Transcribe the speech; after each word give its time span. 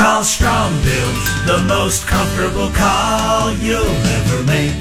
Call 0.00 0.24
Strong 0.24 0.72
Build, 0.82 1.16
the 1.46 1.62
most 1.68 2.06
comfortable 2.06 2.70
call 2.70 3.52
you'll 3.56 3.84
ever 3.84 4.42
make. 4.44 4.72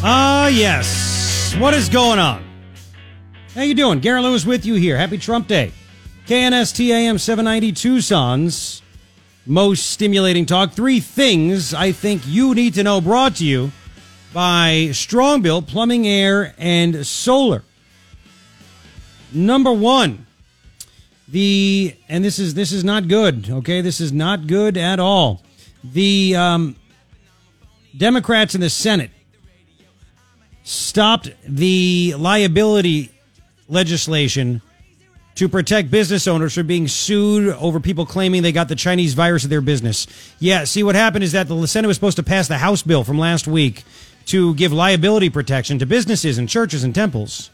Ah, 0.00 0.44
uh, 0.44 0.46
yes. 0.46 1.56
What 1.58 1.74
is 1.74 1.88
going 1.88 2.20
on? 2.20 2.44
How 3.56 3.62
you 3.62 3.74
doing? 3.74 3.98
Garret 3.98 4.22
Lewis 4.22 4.46
with 4.46 4.64
you 4.64 4.74
here. 4.74 4.96
Happy 4.96 5.18
Trump 5.18 5.48
Day. 5.48 5.72
KNST 6.28 6.88
AM 6.90 7.18
790 7.18 7.72
Tucson's 7.72 8.80
most 9.44 9.90
stimulating 9.90 10.46
talk. 10.46 10.70
Three 10.70 11.00
things 11.00 11.74
I 11.74 11.90
think 11.90 12.22
you 12.26 12.54
need 12.54 12.74
to 12.74 12.84
know 12.84 13.00
brought 13.00 13.34
to 13.36 13.44
you 13.44 13.72
by 14.32 14.90
Strongbuilt 14.92 15.66
Plumbing, 15.66 16.06
Air, 16.06 16.54
and 16.58 17.04
Solar. 17.04 17.64
Number 19.32 19.72
one, 19.72 20.25
the 21.28 21.96
and 22.08 22.24
this 22.24 22.38
is 22.38 22.54
this 22.54 22.72
is 22.72 22.84
not 22.84 23.08
good. 23.08 23.50
Okay, 23.50 23.80
this 23.80 24.00
is 24.00 24.12
not 24.12 24.46
good 24.46 24.76
at 24.76 25.00
all. 25.00 25.42
The 25.82 26.36
um, 26.36 26.76
Democrats 27.96 28.54
in 28.54 28.60
the 28.60 28.70
Senate 28.70 29.10
stopped 30.62 31.30
the 31.46 32.14
liability 32.18 33.10
legislation 33.68 34.62
to 35.36 35.48
protect 35.48 35.90
business 35.90 36.26
owners 36.26 36.54
from 36.54 36.66
being 36.66 36.88
sued 36.88 37.54
over 37.54 37.78
people 37.78 38.06
claiming 38.06 38.42
they 38.42 38.52
got 38.52 38.68
the 38.68 38.74
Chinese 38.74 39.14
virus 39.14 39.44
of 39.44 39.50
their 39.50 39.60
business. 39.60 40.06
Yeah, 40.38 40.64
see 40.64 40.82
what 40.82 40.94
happened 40.94 41.24
is 41.24 41.32
that 41.32 41.46
the 41.46 41.66
Senate 41.66 41.88
was 41.88 41.96
supposed 41.96 42.16
to 42.16 42.22
pass 42.22 42.48
the 42.48 42.58
House 42.58 42.82
bill 42.82 43.04
from 43.04 43.18
last 43.18 43.46
week 43.46 43.84
to 44.26 44.54
give 44.54 44.72
liability 44.72 45.30
protection 45.30 45.78
to 45.78 45.86
businesses 45.86 46.38
and 46.38 46.48
churches 46.48 46.84
and 46.84 46.94
temples. 46.94 47.50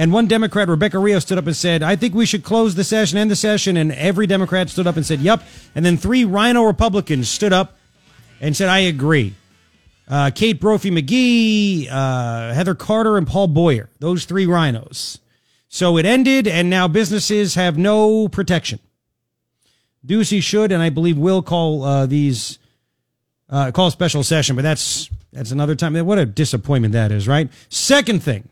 And 0.00 0.14
one 0.14 0.28
Democrat, 0.28 0.66
Rebecca 0.66 0.98
Rios, 0.98 1.24
stood 1.24 1.36
up 1.36 1.46
and 1.46 1.54
said, 1.54 1.82
I 1.82 1.94
think 1.94 2.14
we 2.14 2.24
should 2.24 2.42
close 2.42 2.74
the 2.74 2.84
session, 2.84 3.18
end 3.18 3.30
the 3.30 3.36
session. 3.36 3.76
And 3.76 3.92
every 3.92 4.26
Democrat 4.26 4.70
stood 4.70 4.86
up 4.86 4.96
and 4.96 5.04
said, 5.04 5.20
Yep. 5.20 5.42
And 5.74 5.84
then 5.84 5.98
three 5.98 6.24
rhino 6.24 6.62
Republicans 6.62 7.28
stood 7.28 7.52
up 7.52 7.76
and 8.40 8.56
said, 8.56 8.70
I 8.70 8.78
agree. 8.78 9.34
Uh, 10.08 10.30
Kate 10.34 10.58
Brophy 10.58 10.90
McGee, 10.90 11.86
uh, 11.90 12.54
Heather 12.54 12.74
Carter, 12.74 13.18
and 13.18 13.26
Paul 13.26 13.48
Boyer. 13.48 13.90
Those 13.98 14.24
three 14.24 14.46
rhinos. 14.46 15.18
So 15.68 15.98
it 15.98 16.06
ended, 16.06 16.48
and 16.48 16.70
now 16.70 16.88
businesses 16.88 17.56
have 17.56 17.76
no 17.76 18.26
protection. 18.26 18.78
Ducey 20.06 20.42
should, 20.42 20.72
and 20.72 20.82
I 20.82 20.88
believe 20.88 21.18
will 21.18 21.42
call 21.42 21.84
uh, 21.84 22.06
these 22.06 22.58
uh, 23.50 23.70
call 23.70 23.90
special 23.90 24.22
session, 24.22 24.56
but 24.56 24.62
that's 24.62 25.10
that's 25.30 25.50
another 25.50 25.74
time. 25.74 25.94
What 26.06 26.18
a 26.18 26.24
disappointment 26.24 26.92
that 26.94 27.12
is, 27.12 27.28
right? 27.28 27.50
Second 27.68 28.22
thing 28.22 28.48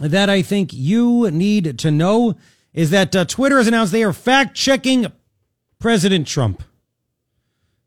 that 0.00 0.28
I 0.28 0.42
think 0.42 0.72
you 0.72 1.30
need 1.30 1.78
to 1.80 1.90
know 1.90 2.36
is 2.72 2.90
that 2.90 3.14
uh, 3.14 3.24
Twitter 3.24 3.58
has 3.58 3.66
announced 3.66 3.92
they 3.92 4.02
are 4.02 4.12
fact 4.12 4.54
checking 4.54 5.06
President 5.78 6.26
Trump. 6.26 6.62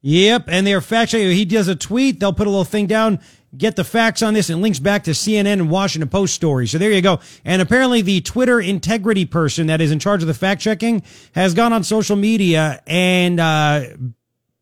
Yep, 0.02 0.46
and 0.48 0.66
they 0.66 0.74
are 0.74 0.82
fact 0.82 1.12
checking. 1.12 1.32
He 1.32 1.44
does 1.44 1.68
a 1.68 1.76
tweet, 1.76 2.20
they'll 2.20 2.34
put 2.34 2.48
a 2.48 2.50
little 2.50 2.64
thing 2.64 2.88
down 2.88 3.20
get 3.56 3.76
the 3.76 3.84
facts 3.84 4.22
on 4.22 4.34
this 4.34 4.50
and 4.50 4.62
links 4.62 4.80
back 4.80 5.04
to 5.06 5.12
CNN 5.12 5.54
and 5.54 5.70
Washington 5.70 6.10
Post 6.10 6.34
stories. 6.34 6.72
So 6.72 6.78
there 6.78 6.92
you 6.92 7.02
go. 7.02 7.20
And 7.46 7.62
apparently 7.62 8.02
the 8.02 8.22
Twitter 8.22 8.60
integrity 8.60 9.26
person 9.26 9.68
that 9.68 9.82
is 9.82 9.92
in 9.92 10.00
charge 10.00 10.22
of 10.22 10.28
the 10.28 10.34
fact 10.34 10.62
checking 10.62 11.04
has 11.34 11.54
gone 11.54 11.74
on 11.74 11.84
social 11.84 12.16
media 12.16 12.82
and 12.86 13.40
uh, 13.40 13.86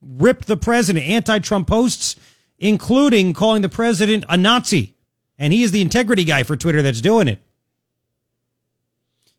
ripped 0.02 0.48
the 0.48 0.58
president, 0.58 1.06
anti-Trump 1.06 1.68
posts, 1.68 2.16
including 2.60 3.34
calling 3.34 3.62
the 3.62 3.70
president 3.70 4.24
a 4.30 4.38
Nazi. 4.38 4.95
And 5.38 5.52
he 5.52 5.64
is 5.64 5.72
the 5.72 5.82
integrity 5.82 6.24
guy 6.24 6.44
for 6.44 6.56
Twitter 6.56 6.82
that's 6.82 7.02
doing 7.02 7.28
it. 7.28 7.40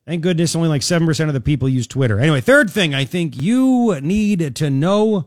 Thank 0.06 0.22
goodness 0.22 0.54
only 0.54 0.68
like 0.68 0.82
7% 0.82 1.26
of 1.26 1.34
the 1.34 1.40
people 1.40 1.68
use 1.68 1.86
Twitter. 1.86 2.20
Anyway, 2.20 2.40
third 2.40 2.70
thing 2.70 2.94
I 2.94 3.04
think 3.04 3.40
you 3.40 4.00
need 4.00 4.54
to 4.56 4.70
know 4.70 5.26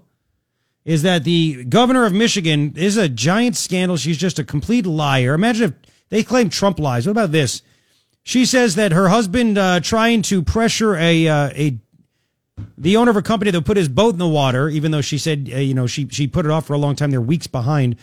is 0.85 1.01
that 1.01 1.25
the 1.25 1.65
governor 1.65 2.05
of 2.05 2.13
Michigan 2.13 2.73
is 2.77 2.95
a 2.95 3.09
giant 3.09 3.57
scandal. 3.57 3.97
She's 3.97 4.17
just 4.17 4.39
a 4.39 4.43
complete 4.43 4.85
liar. 4.85 5.33
Imagine 5.33 5.69
if 5.69 5.91
they 6.09 6.23
claim 6.23 6.49
Trump 6.49 6.79
lies. 6.79 7.05
What 7.05 7.11
about 7.11 7.33
this? 7.33 7.61
She 8.23 8.45
says 8.45 8.75
that 8.75 8.93
her 8.93 9.09
husband 9.09 9.57
uh, 9.57 9.81
trying 9.81 10.21
to 10.23 10.41
pressure 10.41 10.95
a 10.95 11.27
uh, 11.27 11.49
a 11.53 11.77
the 12.77 12.97
owner 12.97 13.11
of 13.11 13.17
a 13.17 13.21
company 13.21 13.51
that 13.51 13.65
put 13.65 13.77
his 13.77 13.89
boat 13.89 14.13
in 14.13 14.19
the 14.19 14.27
water, 14.27 14.69
even 14.69 14.91
though 14.91 15.01
she 15.01 15.17
said 15.17 15.49
uh, 15.53 15.57
you 15.57 15.73
know 15.73 15.87
she 15.87 16.07
she 16.09 16.27
put 16.27 16.45
it 16.45 16.51
off 16.51 16.65
for 16.65 16.73
a 16.73 16.77
long 16.77 16.95
time. 16.95 17.11
They're 17.11 17.21
weeks 17.21 17.47
behind. 17.47 17.95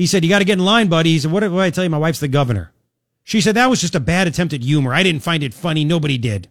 He 0.00 0.06
said, 0.06 0.24
"You 0.24 0.30
got 0.30 0.38
to 0.38 0.46
get 0.46 0.58
in 0.58 0.64
line, 0.64 0.88
buddy." 0.88 1.10
He 1.10 1.18
said, 1.18 1.30
"What 1.30 1.40
did 1.40 1.52
I 1.52 1.68
tell 1.68 1.84
you? 1.84 1.90
My 1.90 1.98
wife's 1.98 2.20
the 2.20 2.26
governor." 2.26 2.72
She 3.22 3.42
said 3.42 3.54
that 3.54 3.68
was 3.68 3.82
just 3.82 3.94
a 3.94 4.00
bad 4.00 4.26
attempt 4.26 4.54
at 4.54 4.62
humor. 4.62 4.94
I 4.94 5.02
didn't 5.02 5.20
find 5.20 5.42
it 5.42 5.52
funny. 5.52 5.84
Nobody 5.84 6.16
did. 6.16 6.48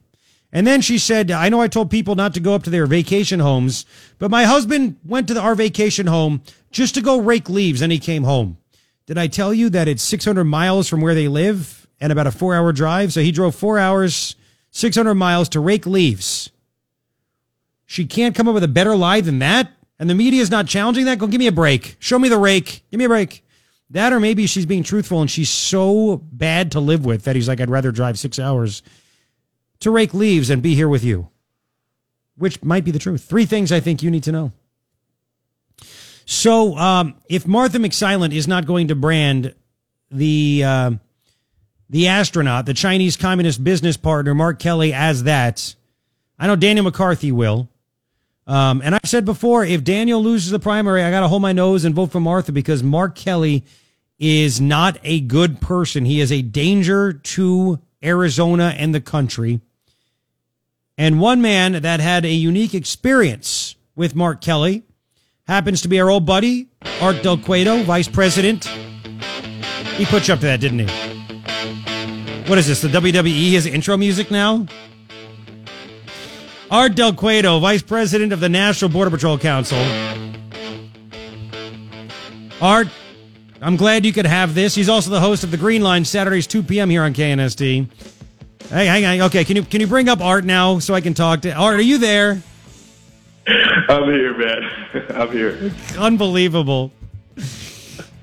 And 0.52 0.68
then 0.68 0.82
she 0.82 1.00
said, 1.00 1.32
I 1.32 1.50
know 1.50 1.60
I 1.60 1.68
told 1.68 1.90
people 1.90 2.14
not 2.14 2.36
to 2.36 2.40
go 2.40 2.54
up 2.54 2.62
to 2.64 2.70
their 2.70 2.86
vacation 2.86 3.40
homes, 3.40 3.88
but 4.20 4.30
my 4.30 4.44
husband 4.44 4.98
went 5.04 5.28
to 5.30 5.34
the, 5.34 5.42
our 5.42 5.56
vacation 5.56 6.06
home 6.06 6.44
just 6.70 6.94
to 6.94 7.02
go 7.02 7.20
rake 7.20 7.50
leaves 7.50 7.82
and 7.82 7.92
he 7.92 7.98
came 7.98 8.24
home. 8.24 8.60
Did 9.08 9.18
I 9.18 9.26
tell 9.26 9.52
you 9.52 9.72
that 9.72 9.88
it's 9.88 10.04
600 10.04 10.44
miles 10.44 10.88
from 10.88 11.02
where 11.02 11.16
they 11.16 11.28
live 11.28 11.88
and 12.00 12.12
about 12.12 12.28
a 12.28 12.32
four 12.32 12.54
hour 12.54 12.72
drive? 12.72 13.14
So 13.14 13.22
he 13.22 13.32
drove 13.32 13.56
four 13.56 13.80
hours, 13.80 14.36
600 14.70 15.16
miles 15.16 15.50
to 15.50 15.60
rake 15.60 15.88
leaves. 15.88 16.52
She 17.88 18.06
can't 18.06 18.36
come 18.36 18.48
up 18.48 18.54
with 18.54 18.64
a 18.64 18.68
better 18.68 18.96
lie 18.96 19.22
than 19.22 19.40
that. 19.40 19.74
And 20.00 20.10
the 20.10 20.16
media 20.16 20.42
is 20.42 20.50
not 20.50 20.66
challenging 20.66 21.06
that. 21.06 21.20
Go 21.20 21.28
give 21.28 21.40
me 21.40 21.48
a 21.48 21.52
break. 21.52 21.98
Show 22.00 22.18
me 22.18 22.30
the 22.30 22.38
rake. 22.38 22.84
Give 22.90 22.98
me 22.98 23.06
a 23.06 23.10
break. 23.10 23.46
That 23.90 24.14
or 24.14 24.20
maybe 24.20 24.48
she's 24.48 24.66
being 24.66 24.84
truthful 24.84 25.20
and 25.20 25.30
she's 25.30 25.50
so 25.50 26.18
bad 26.32 26.72
to 26.72 26.80
live 26.80 27.06
with 27.06 27.24
that 27.24 27.36
he's 27.36 27.48
like, 27.48 27.60
I'd 27.60 27.70
rather 27.70 27.92
drive 27.92 28.18
six 28.18 28.40
hours 28.40 28.82
to 29.80 29.92
rake 29.92 30.14
leaves 30.14 30.50
and 30.50 30.62
be 30.62 30.76
here 30.76 30.88
with 30.88 31.04
you, 31.04 31.30
which 32.38 32.64
might 32.64 32.86
be 32.86 32.92
the 32.92 33.00
truth. 33.00 33.24
Three 33.24 33.46
things 33.46 33.72
I 33.72 33.80
think 33.80 34.04
you 34.04 34.12
need 34.12 34.24
to 34.24 34.32
know. 34.32 34.52
So, 36.26 36.78
um, 36.78 37.16
if 37.28 37.48
Martha 37.48 37.80
McSally 37.80 38.34
is 38.34 38.48
not 38.48 38.68
going 38.68 38.90
to 38.90 38.96
brand 38.96 39.56
the 40.12 40.64
uh, 40.64 40.92
the 41.90 42.08
astronaut, 42.08 42.68
the 42.68 42.76
Chinese 42.76 43.18
Communist 43.18 43.64
business 43.64 43.98
partner 43.98 44.36
Mark 44.36 44.60
Kelly, 44.60 44.94
as 44.94 45.24
that, 45.24 45.74
I 46.38 46.46
know 46.46 46.56
Daniel 46.56 46.84
McCarthy 46.84 47.32
will. 47.32 47.68
Um, 48.50 48.82
and 48.84 48.96
I've 48.96 49.02
said 49.06 49.26
before, 49.26 49.64
if 49.64 49.84
Daniel 49.84 50.24
loses 50.24 50.50
the 50.50 50.58
primary, 50.58 51.04
I 51.04 51.12
got 51.12 51.20
to 51.20 51.28
hold 51.28 51.44
my 51.44 51.54
nose 51.54 51.86
and 51.86 51.94
vote 51.94 52.12
for 52.12 52.20
Martha 52.20 52.52
because 52.52 52.82
Mark 52.82 53.14
Kelly 53.14 53.64
is 54.18 54.60
not 54.60 54.98
a 55.04 55.20
good 55.22 55.62
person. 55.62 56.04
He 56.04 56.20
is 56.20 56.32
a 56.32 56.42
danger 56.42 57.14
to 57.14 57.80
Arizona 58.04 58.74
and 58.76 58.94
the 58.94 59.02
country. 59.02 59.62
And 60.98 61.22
one 61.22 61.44
man 61.44 61.84
that 61.84 62.00
had 62.00 62.26
a 62.26 62.32
unique 62.32 62.74
experience 62.74 63.76
with 63.96 64.16
Mark 64.16 64.42
Kelly 64.42 64.82
happens 65.46 65.84
to 65.84 65.88
be 65.88 66.02
our 66.02 66.10
old 66.10 66.26
buddy, 66.26 66.70
Art 67.00 67.22
Del 67.22 67.38
Cueto, 67.38 67.84
vice 67.84 68.08
president. 68.08 68.66
He 69.96 70.06
put 70.06 70.28
you 70.28 70.34
up 70.34 70.40
to 70.40 70.48
that, 70.48 70.60
didn't 70.60 70.88
he? 70.88 72.50
What 72.50 72.58
is 72.58 72.68
this? 72.68 72.82
The 72.82 72.88
WWE 72.88 73.54
has 73.54 73.68
intro 73.68 73.96
music 73.96 74.32
now? 74.32 74.66
Art 76.72 76.96
Del 76.96 77.14
Cueto, 77.14 77.60
vice 77.60 77.82
president 77.82 78.32
of 78.32 78.40
the 78.40 78.50
National 78.50 78.92
Border 78.92 79.10
Patrol 79.10 79.40
Council. 79.40 79.80
Art, 82.62 82.88
I'm 83.62 83.76
glad 83.76 84.06
you 84.06 84.14
could 84.14 84.28
have 84.28 84.54
this. 84.54 84.76
He's 84.76 84.90
also 84.90 85.10
the 85.10 85.20
host 85.20 85.44
of 85.44 85.50
the 85.50 85.58
Green 85.58 85.82
Line 85.82 86.06
Saturdays 86.06 86.46
2 86.46 86.62
p.m. 86.64 86.90
here 86.90 87.04
on 87.04 87.14
KNST. 87.14 87.88
Hey, 88.70 88.86
hang 88.86 89.06
on. 89.06 89.28
Okay, 89.28 89.44
can 89.46 89.56
you 89.56 89.64
can 89.64 89.82
you 89.82 89.88
bring 89.88 90.10
up 90.10 90.22
Art 90.22 90.46
now 90.46 90.78
so 90.78 90.94
I 90.94 91.02
can 91.02 91.16
talk 91.16 91.42
to 91.42 91.52
Art? 91.52 91.80
Are 91.80 91.82
you 91.82 91.98
there? 91.98 92.42
I'm 93.48 94.04
here, 94.04 94.38
man. 94.38 94.72
I'm 95.16 95.32
here. 95.32 95.72
Unbelievable. 95.98 96.92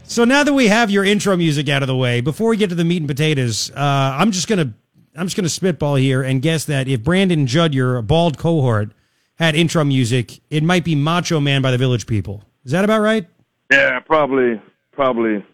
So 0.04 0.24
now 0.24 0.44
that 0.44 0.52
we 0.52 0.68
have 0.68 0.88
your 0.88 1.04
intro 1.04 1.36
music 1.36 1.68
out 1.68 1.82
of 1.82 1.88
the 1.88 1.96
way, 1.96 2.20
before 2.20 2.50
we 2.50 2.56
get 2.56 2.68
to 2.68 2.76
the 2.76 2.84
meat 2.84 2.98
and 2.98 3.08
potatoes, 3.08 3.72
uh, 3.72 3.80
I'm 4.20 4.30
just 4.30 4.46
gonna 4.46 4.72
I'm 5.16 5.26
just 5.26 5.36
gonna 5.36 5.48
spitball 5.48 5.96
here 5.96 6.22
and 6.22 6.42
guess 6.42 6.64
that 6.66 6.88
if 6.88 7.02
Brandon 7.02 7.46
Judd, 7.46 7.74
your 7.74 8.02
bald 8.02 8.38
cohort, 8.38 8.90
had 9.36 9.54
intro 9.54 9.84
music, 9.84 10.40
it 10.50 10.62
might 10.62 10.84
be 10.84 10.94
Macho 10.94 11.40
Man 11.40 11.62
by 11.62 11.70
the 11.70 11.78
Village 11.78 12.06
People. 12.06 12.42
Is 12.64 12.72
that 12.72 12.84
about 12.84 13.00
right? 13.00 13.26
Yeah, 13.70 14.00
probably, 14.00 14.60
probably, 14.92 15.44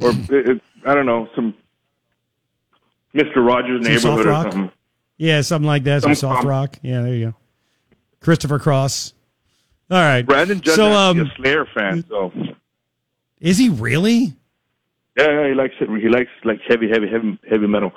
or 0.00 0.10
it, 0.30 0.60
I 0.84 0.94
don't 0.94 1.06
know, 1.06 1.28
some 1.34 1.54
Mr. 3.14 3.36
Rogers' 3.36 3.82
Neighborhood 3.82 4.26
or 4.26 4.42
something. 4.42 4.70
Yeah, 5.16 5.40
something 5.40 5.66
like 5.66 5.84
that. 5.84 6.02
Some, 6.02 6.14
some 6.14 6.34
soft 6.34 6.44
rock. 6.44 6.78
Yeah, 6.82 7.02
there 7.02 7.14
you 7.14 7.26
go. 7.26 7.34
Christopher 8.20 8.58
Cross. 8.58 9.14
All 9.90 9.98
right. 9.98 10.22
Brandon 10.22 10.60
Judd 10.60 10.76
so, 10.76 10.92
um, 10.92 11.20
a 11.20 11.34
Slayer 11.36 11.66
fan, 11.74 12.04
so 12.08 12.32
is 13.40 13.58
he 13.58 13.68
really? 13.68 14.34
Yeah, 15.16 15.30
yeah, 15.30 15.48
he 15.48 15.54
likes 15.54 15.74
it. 15.80 15.88
He 16.00 16.08
likes 16.08 16.30
like 16.44 16.60
heavy, 16.66 16.88
heavy, 16.88 17.08
heavy, 17.08 17.38
heavy 17.48 17.66
metal. 17.66 17.92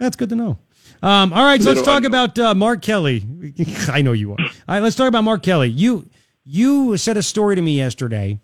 That's 0.00 0.16
good 0.16 0.30
to 0.30 0.34
know. 0.34 0.58
Um, 1.02 1.32
all 1.32 1.44
right, 1.44 1.62
so 1.62 1.70
let's 1.70 1.86
talk 1.86 2.02
about 2.02 2.36
uh, 2.38 2.54
Mark 2.54 2.82
Kelly. 2.82 3.24
I 3.88 4.02
know 4.02 4.12
you 4.12 4.32
are. 4.32 4.40
All 4.40 4.48
right, 4.68 4.82
let's 4.82 4.96
talk 4.96 5.06
about 5.06 5.22
Mark 5.22 5.44
Kelly. 5.44 5.68
You 5.68 6.10
you 6.44 6.96
said 6.96 7.16
a 7.16 7.22
story 7.22 7.54
to 7.54 7.62
me 7.62 7.76
yesterday, 7.76 8.40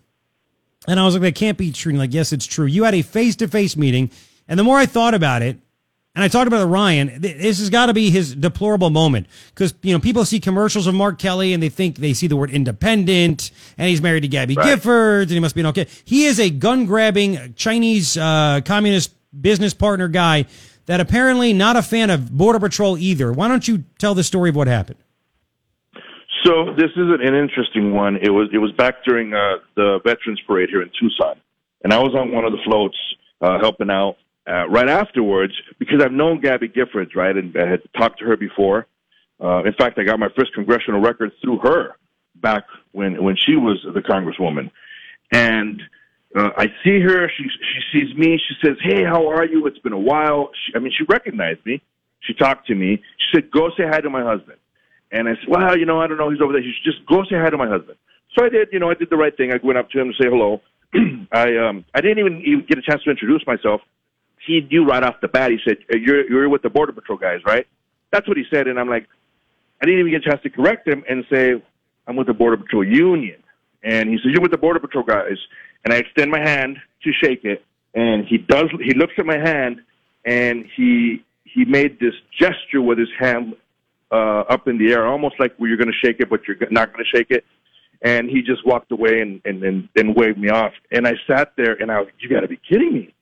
and 0.86 1.00
I 1.00 1.04
was 1.04 1.14
like, 1.14 1.22
"That 1.22 1.34
can't 1.34 1.58
be 1.58 1.72
true." 1.72 1.90
And 1.90 1.98
like, 1.98 2.14
yes, 2.14 2.32
it's 2.32 2.46
true. 2.46 2.66
You 2.66 2.84
had 2.84 2.94
a 2.94 3.02
face 3.02 3.34
to 3.36 3.48
face 3.48 3.76
meeting 3.76 4.12
and 4.48 4.58
the 4.58 4.64
more 4.64 4.78
I 4.78 4.86
thought 4.86 5.14
about 5.14 5.42
it, 5.42 5.58
and 6.14 6.24
I 6.24 6.28
talked 6.28 6.46
about 6.46 6.60
the 6.60 6.66
Ryan. 6.66 7.20
This 7.20 7.58
has 7.58 7.68
got 7.68 7.86
to 7.86 7.94
be 7.94 8.10
his 8.10 8.34
deplorable 8.34 8.90
moment 8.90 9.26
because 9.50 9.74
you 9.82 9.92
know 9.92 9.98
people 9.98 10.24
see 10.24 10.40
commercials 10.40 10.86
of 10.86 10.94
Mark 10.94 11.18
Kelly 11.18 11.52
and 11.52 11.62
they 11.62 11.68
think 11.68 11.96
they 11.96 12.14
see 12.14 12.26
the 12.26 12.36
word 12.36 12.50
independent, 12.50 13.50
and 13.76 13.88
he's 13.88 14.00
married 14.00 14.20
to 14.22 14.28
Gabby 14.28 14.54
right. 14.54 14.78
Giffords, 14.78 15.22
and 15.22 15.32
he 15.32 15.40
must 15.40 15.54
be 15.54 15.60
an 15.60 15.66
okay. 15.68 15.86
He 16.04 16.24
is 16.24 16.40
a 16.40 16.48
gun 16.48 16.86
grabbing 16.86 17.54
Chinese 17.54 18.16
uh, 18.16 18.60
communist 18.64 19.12
business 19.38 19.74
partner 19.74 20.08
guy 20.08 20.46
that 20.86 21.00
apparently 21.00 21.52
not 21.52 21.76
a 21.76 21.82
fan 21.82 22.10
of 22.10 22.36
Border 22.36 22.58
Patrol 22.58 22.96
either. 22.96 23.32
Why 23.32 23.48
don't 23.48 23.66
you 23.66 23.84
tell 23.98 24.14
the 24.14 24.24
story 24.24 24.50
of 24.50 24.56
what 24.56 24.68
happened? 24.68 24.98
So 26.44 26.74
this 26.76 26.90
is 26.96 27.08
an 27.20 27.34
interesting 27.34 27.92
one. 27.92 28.16
It 28.16 28.30
was 28.30 28.48
it 28.52 28.58
was 28.58 28.70
back 28.72 29.04
during 29.04 29.34
uh, 29.34 29.58
the 29.74 30.00
Veterans 30.04 30.40
Parade 30.46 30.68
here 30.70 30.82
in 30.82 30.90
Tucson, 30.98 31.40
and 31.82 31.92
I 31.92 31.98
was 31.98 32.14
on 32.14 32.30
one 32.30 32.44
of 32.44 32.52
the 32.52 32.58
floats 32.64 32.96
uh, 33.40 33.58
helping 33.58 33.90
out 33.90 34.16
uh, 34.48 34.68
right 34.68 34.88
afterwards 34.88 35.54
because 35.78 36.02
I've 36.02 36.12
known 36.12 36.40
Gabby 36.40 36.68
Giffords, 36.68 37.16
right, 37.16 37.36
and 37.36 37.56
I 37.56 37.68
had 37.68 37.82
talked 37.96 38.20
to 38.20 38.26
her 38.26 38.36
before. 38.36 38.86
Uh, 39.42 39.64
in 39.64 39.72
fact, 39.72 39.98
I 39.98 40.04
got 40.04 40.20
my 40.20 40.28
first 40.36 40.54
congressional 40.54 41.00
record 41.00 41.32
through 41.42 41.58
her 41.58 41.96
back 42.36 42.64
when 42.92 43.22
when 43.22 43.36
she 43.36 43.56
was 43.56 43.84
the 43.92 44.00
congresswoman, 44.00 44.70
and 45.32 45.82
uh, 46.34 46.50
I 46.56 46.66
see 46.84 47.00
her. 47.00 47.30
She 47.36 47.44
she 47.44 47.80
sees 47.92 48.16
me. 48.16 48.38
She 48.48 48.54
says, 48.66 48.76
"Hey, 48.82 49.04
how 49.04 49.28
are 49.28 49.44
you? 49.44 49.66
It's 49.66 49.78
been 49.78 49.92
a 49.92 49.98
while." 49.98 50.50
She, 50.54 50.72
I 50.74 50.78
mean, 50.78 50.92
she 50.96 51.04
recognized 51.08 51.64
me. 51.64 51.82
She 52.20 52.34
talked 52.34 52.66
to 52.68 52.74
me. 52.74 53.02
She 53.18 53.36
said, 53.36 53.50
"Go 53.50 53.70
say 53.76 53.84
hi 53.88 54.00
to 54.00 54.10
my 54.10 54.22
husband." 54.22 54.58
And 55.12 55.28
I 55.28 55.32
said, 55.32 55.48
"Well, 55.48 55.78
you 55.78 55.86
know, 55.86 56.00
I 56.00 56.06
don't 56.06 56.18
know. 56.18 56.30
He's 56.30 56.40
over 56.40 56.52
there. 56.52 56.62
You 56.62 56.72
should 56.72 56.92
just 56.92 57.06
go 57.06 57.22
say 57.24 57.36
hi 57.36 57.50
to 57.50 57.56
my 57.56 57.68
husband." 57.68 57.98
So 58.36 58.44
I 58.44 58.48
did. 58.48 58.68
You 58.72 58.80
know, 58.80 58.90
I 58.90 58.94
did 58.94 59.10
the 59.10 59.16
right 59.16 59.36
thing. 59.36 59.52
I 59.52 59.58
went 59.62 59.78
up 59.78 59.90
to 59.90 60.00
him 60.00 60.08
to 60.08 60.14
say 60.22 60.28
hello. 60.28 60.60
I 61.32 61.56
um 61.56 61.84
I 61.94 62.00
didn't 62.00 62.18
even, 62.18 62.42
even 62.44 62.66
get 62.68 62.78
a 62.78 62.82
chance 62.82 63.02
to 63.04 63.10
introduce 63.10 63.46
myself 63.46 63.80
he 64.46 64.60
knew 64.70 64.84
right 64.84 65.02
off 65.02 65.16
the 65.20 65.28
bat. 65.28 65.50
He 65.50 65.58
said, 65.66 65.78
"You're 65.90 66.28
you're 66.30 66.48
with 66.48 66.62
the 66.62 66.70
border 66.70 66.92
patrol 66.92 67.18
guys, 67.18 67.40
right?" 67.44 67.66
That's 68.12 68.26
what 68.28 68.36
he 68.36 68.44
said, 68.50 68.68
and 68.68 68.78
I'm 68.78 68.88
like, 68.88 69.08
I 69.82 69.86
didn't 69.86 70.00
even 70.00 70.12
get 70.12 70.26
a 70.26 70.30
chance 70.30 70.42
to 70.42 70.50
correct 70.50 70.86
him 70.86 71.04
and 71.08 71.24
say, 71.30 71.62
"I'm 72.06 72.16
with 72.16 72.28
the 72.28 72.34
border 72.34 72.56
patrol 72.56 72.84
union." 72.84 73.42
And 73.82 74.08
he 74.08 74.18
said, 74.22 74.32
"You're 74.32 74.42
with 74.42 74.52
the 74.52 74.58
border 74.58 74.80
patrol 74.80 75.04
guys," 75.04 75.38
and 75.84 75.92
I 75.92 75.98
extend 75.98 76.30
my 76.30 76.40
hand 76.40 76.78
to 77.02 77.12
shake 77.12 77.44
it, 77.44 77.64
and 77.94 78.26
he 78.26 78.38
does. 78.38 78.66
He 78.82 78.94
looks 78.94 79.14
at 79.18 79.26
my 79.26 79.38
hand, 79.38 79.80
and 80.24 80.66
he 80.76 81.24
he 81.44 81.64
made 81.64 81.98
this 82.00 82.14
gesture 82.38 82.82
with 82.82 82.98
his 82.98 83.08
hand 83.18 83.54
uh, 84.10 84.40
up 84.48 84.68
in 84.68 84.78
the 84.78 84.92
air, 84.92 85.06
almost 85.06 85.38
like 85.38 85.54
well, 85.58 85.68
you're 85.68 85.78
going 85.78 85.92
to 85.92 86.06
shake 86.06 86.20
it, 86.20 86.28
but 86.28 86.40
you're 86.46 86.56
not 86.70 86.92
going 86.92 87.04
to 87.04 87.16
shake 87.16 87.30
it. 87.30 87.44
And 88.02 88.28
he 88.28 88.42
just 88.42 88.66
walked 88.66 88.92
away 88.92 89.20
and 89.20 89.40
and 89.44 89.62
and, 89.62 89.88
and 89.96 90.14
waved 90.14 90.38
me 90.38 90.50
off. 90.50 90.72
And 90.90 91.06
I 91.06 91.14
sat 91.26 91.52
there, 91.56 91.74
and 91.74 91.90
I 91.90 92.00
was, 92.00 92.08
"You 92.18 92.28
got 92.28 92.40
to 92.40 92.48
be 92.48 92.60
kidding 92.68 92.92
me!" 92.92 93.14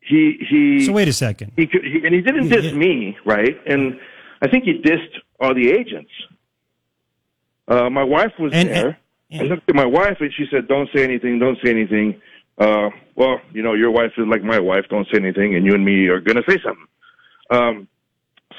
he 0.00 0.44
he. 0.48 0.86
So 0.86 0.92
wait 0.92 1.08
a 1.08 1.12
second. 1.12 1.52
He, 1.56 1.66
could, 1.66 1.84
he 1.84 2.04
and 2.04 2.14
he 2.14 2.20
didn't 2.20 2.48
diss 2.48 2.72
me, 2.72 3.16
right? 3.24 3.56
And 3.66 3.98
I 4.42 4.48
think 4.48 4.64
he 4.64 4.74
dissed 4.74 5.20
all 5.38 5.54
the 5.54 5.70
agents. 5.70 6.10
Uh, 7.68 7.88
my 7.88 8.02
wife 8.02 8.32
was 8.38 8.52
and, 8.52 8.68
there. 8.68 8.98
And, 9.30 9.42
I 9.42 9.44
looked 9.44 9.68
at 9.68 9.74
my 9.74 9.86
wife 9.86 10.16
and 10.20 10.32
she 10.36 10.46
said, 10.50 10.68
"Don't 10.68 10.88
say 10.94 11.04
anything. 11.04 11.38
Don't 11.38 11.58
say 11.62 11.70
anything." 11.70 12.20
Uh, 12.58 12.90
well, 13.14 13.40
you 13.52 13.62
know, 13.62 13.74
your 13.74 13.90
wife 13.90 14.12
is 14.18 14.26
like 14.26 14.42
my 14.42 14.58
wife. 14.58 14.84
Don't 14.90 15.06
say 15.12 15.18
anything, 15.18 15.54
and 15.54 15.64
you 15.64 15.74
and 15.74 15.84
me 15.84 16.08
are 16.08 16.20
to 16.20 16.42
say 16.48 16.58
something. 16.62 16.86
Um, 17.50 17.88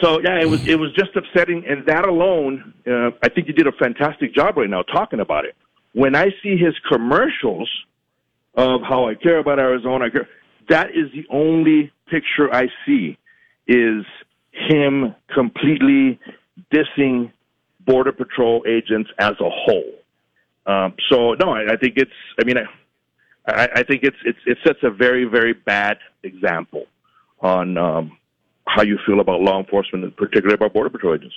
so 0.01 0.19
yeah, 0.21 0.39
it 0.39 0.49
was 0.49 0.59
it 0.65 0.75
was 0.75 0.91
just 0.93 1.15
upsetting, 1.15 1.65
and 1.67 1.85
that 1.85 2.07
alone, 2.07 2.73
uh, 2.87 3.11
I 3.21 3.29
think 3.29 3.47
you 3.47 3.53
did 3.53 3.67
a 3.67 3.71
fantastic 3.73 4.33
job 4.33 4.57
right 4.57 4.69
now 4.69 4.81
talking 4.83 5.19
about 5.19 5.45
it. 5.45 5.55
When 5.93 6.15
I 6.15 6.29
see 6.41 6.57
his 6.57 6.73
commercials 6.89 7.69
of 8.55 8.81
how 8.81 9.07
I 9.07 9.15
care 9.15 9.39
about 9.39 9.59
Arizona, 9.59 10.09
care, 10.09 10.27
that 10.69 10.91
is 10.91 11.11
the 11.13 11.25
only 11.29 11.91
picture 12.09 12.53
I 12.53 12.67
see 12.85 13.17
is 13.67 14.05
him 14.51 15.15
completely 15.33 16.19
dissing 16.73 17.31
border 17.81 18.11
patrol 18.11 18.63
agents 18.67 19.09
as 19.19 19.33
a 19.39 19.49
whole. 19.49 20.00
Um, 20.65 20.93
so 21.09 21.33
no, 21.33 21.51
I, 21.51 21.73
I 21.73 21.77
think 21.77 21.93
it's. 21.97 22.11
I 22.39 22.45
mean, 22.45 22.57
I, 23.47 23.67
I 23.75 23.83
think 23.83 24.03
it's, 24.03 24.17
it's 24.25 24.39
it 24.45 24.57
sets 24.63 24.79
a 24.83 24.89
very 24.91 25.25
very 25.25 25.53
bad 25.53 25.97
example 26.23 26.85
on 27.39 27.77
um, 27.77 28.17
how 28.67 28.83
you 28.83 28.99
feel 29.05 29.19
about 29.19 29.41
law 29.41 29.59
enforcement, 29.59 30.03
and 30.03 30.15
particularly 30.15 30.53
about 30.53 30.73
border 30.73 30.89
patrol 30.89 31.15
agents. 31.15 31.35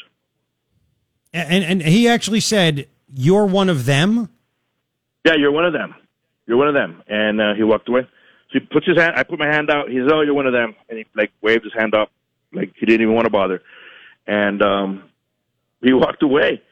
And 1.33 1.65
and 1.65 1.83
he 1.83 2.07
actually 2.07 2.41
said, 2.41 2.87
"You're 3.13 3.47
one 3.47 3.69
of 3.69 3.87
them." 3.87 4.29
Yeah, 5.25 5.35
you're 5.39 5.53
one 5.53 5.65
of 5.65 5.73
them. 5.73 5.95
You're 6.47 6.59
one 6.59 6.69
of 6.69 6.75
them, 6.75 7.03
and 7.09 7.41
uh, 7.41 7.55
he 7.55 7.63
walked 7.63 7.89
away. 7.89 8.03
So 8.53 8.59
he 8.59 8.61
puts 8.61 8.87
his 8.87 8.99
hand. 8.99 9.15
I 9.17 9.23
put 9.23 9.39
my 9.39 9.47
hand 9.47 9.71
out. 9.71 9.89
He 9.89 9.97
says, 9.97 10.11
"Oh, 10.13 10.21
you're 10.21 10.35
one 10.35 10.47
of 10.47 10.53
them," 10.53 10.75
and 10.89 10.99
he 10.99 11.07
like 11.17 11.33
waved 11.41 11.65
his 11.65 11.73
hand 11.73 11.95
up, 11.95 12.11
like 12.53 12.73
he 12.79 12.85
didn't 12.87 13.01
even 13.03 13.15
want 13.15 13.25
to 13.25 13.31
bother, 13.31 13.63
and 14.27 14.63
um, 14.63 15.05
he 15.83 15.93
walked 15.93 16.23
away. 16.23 16.63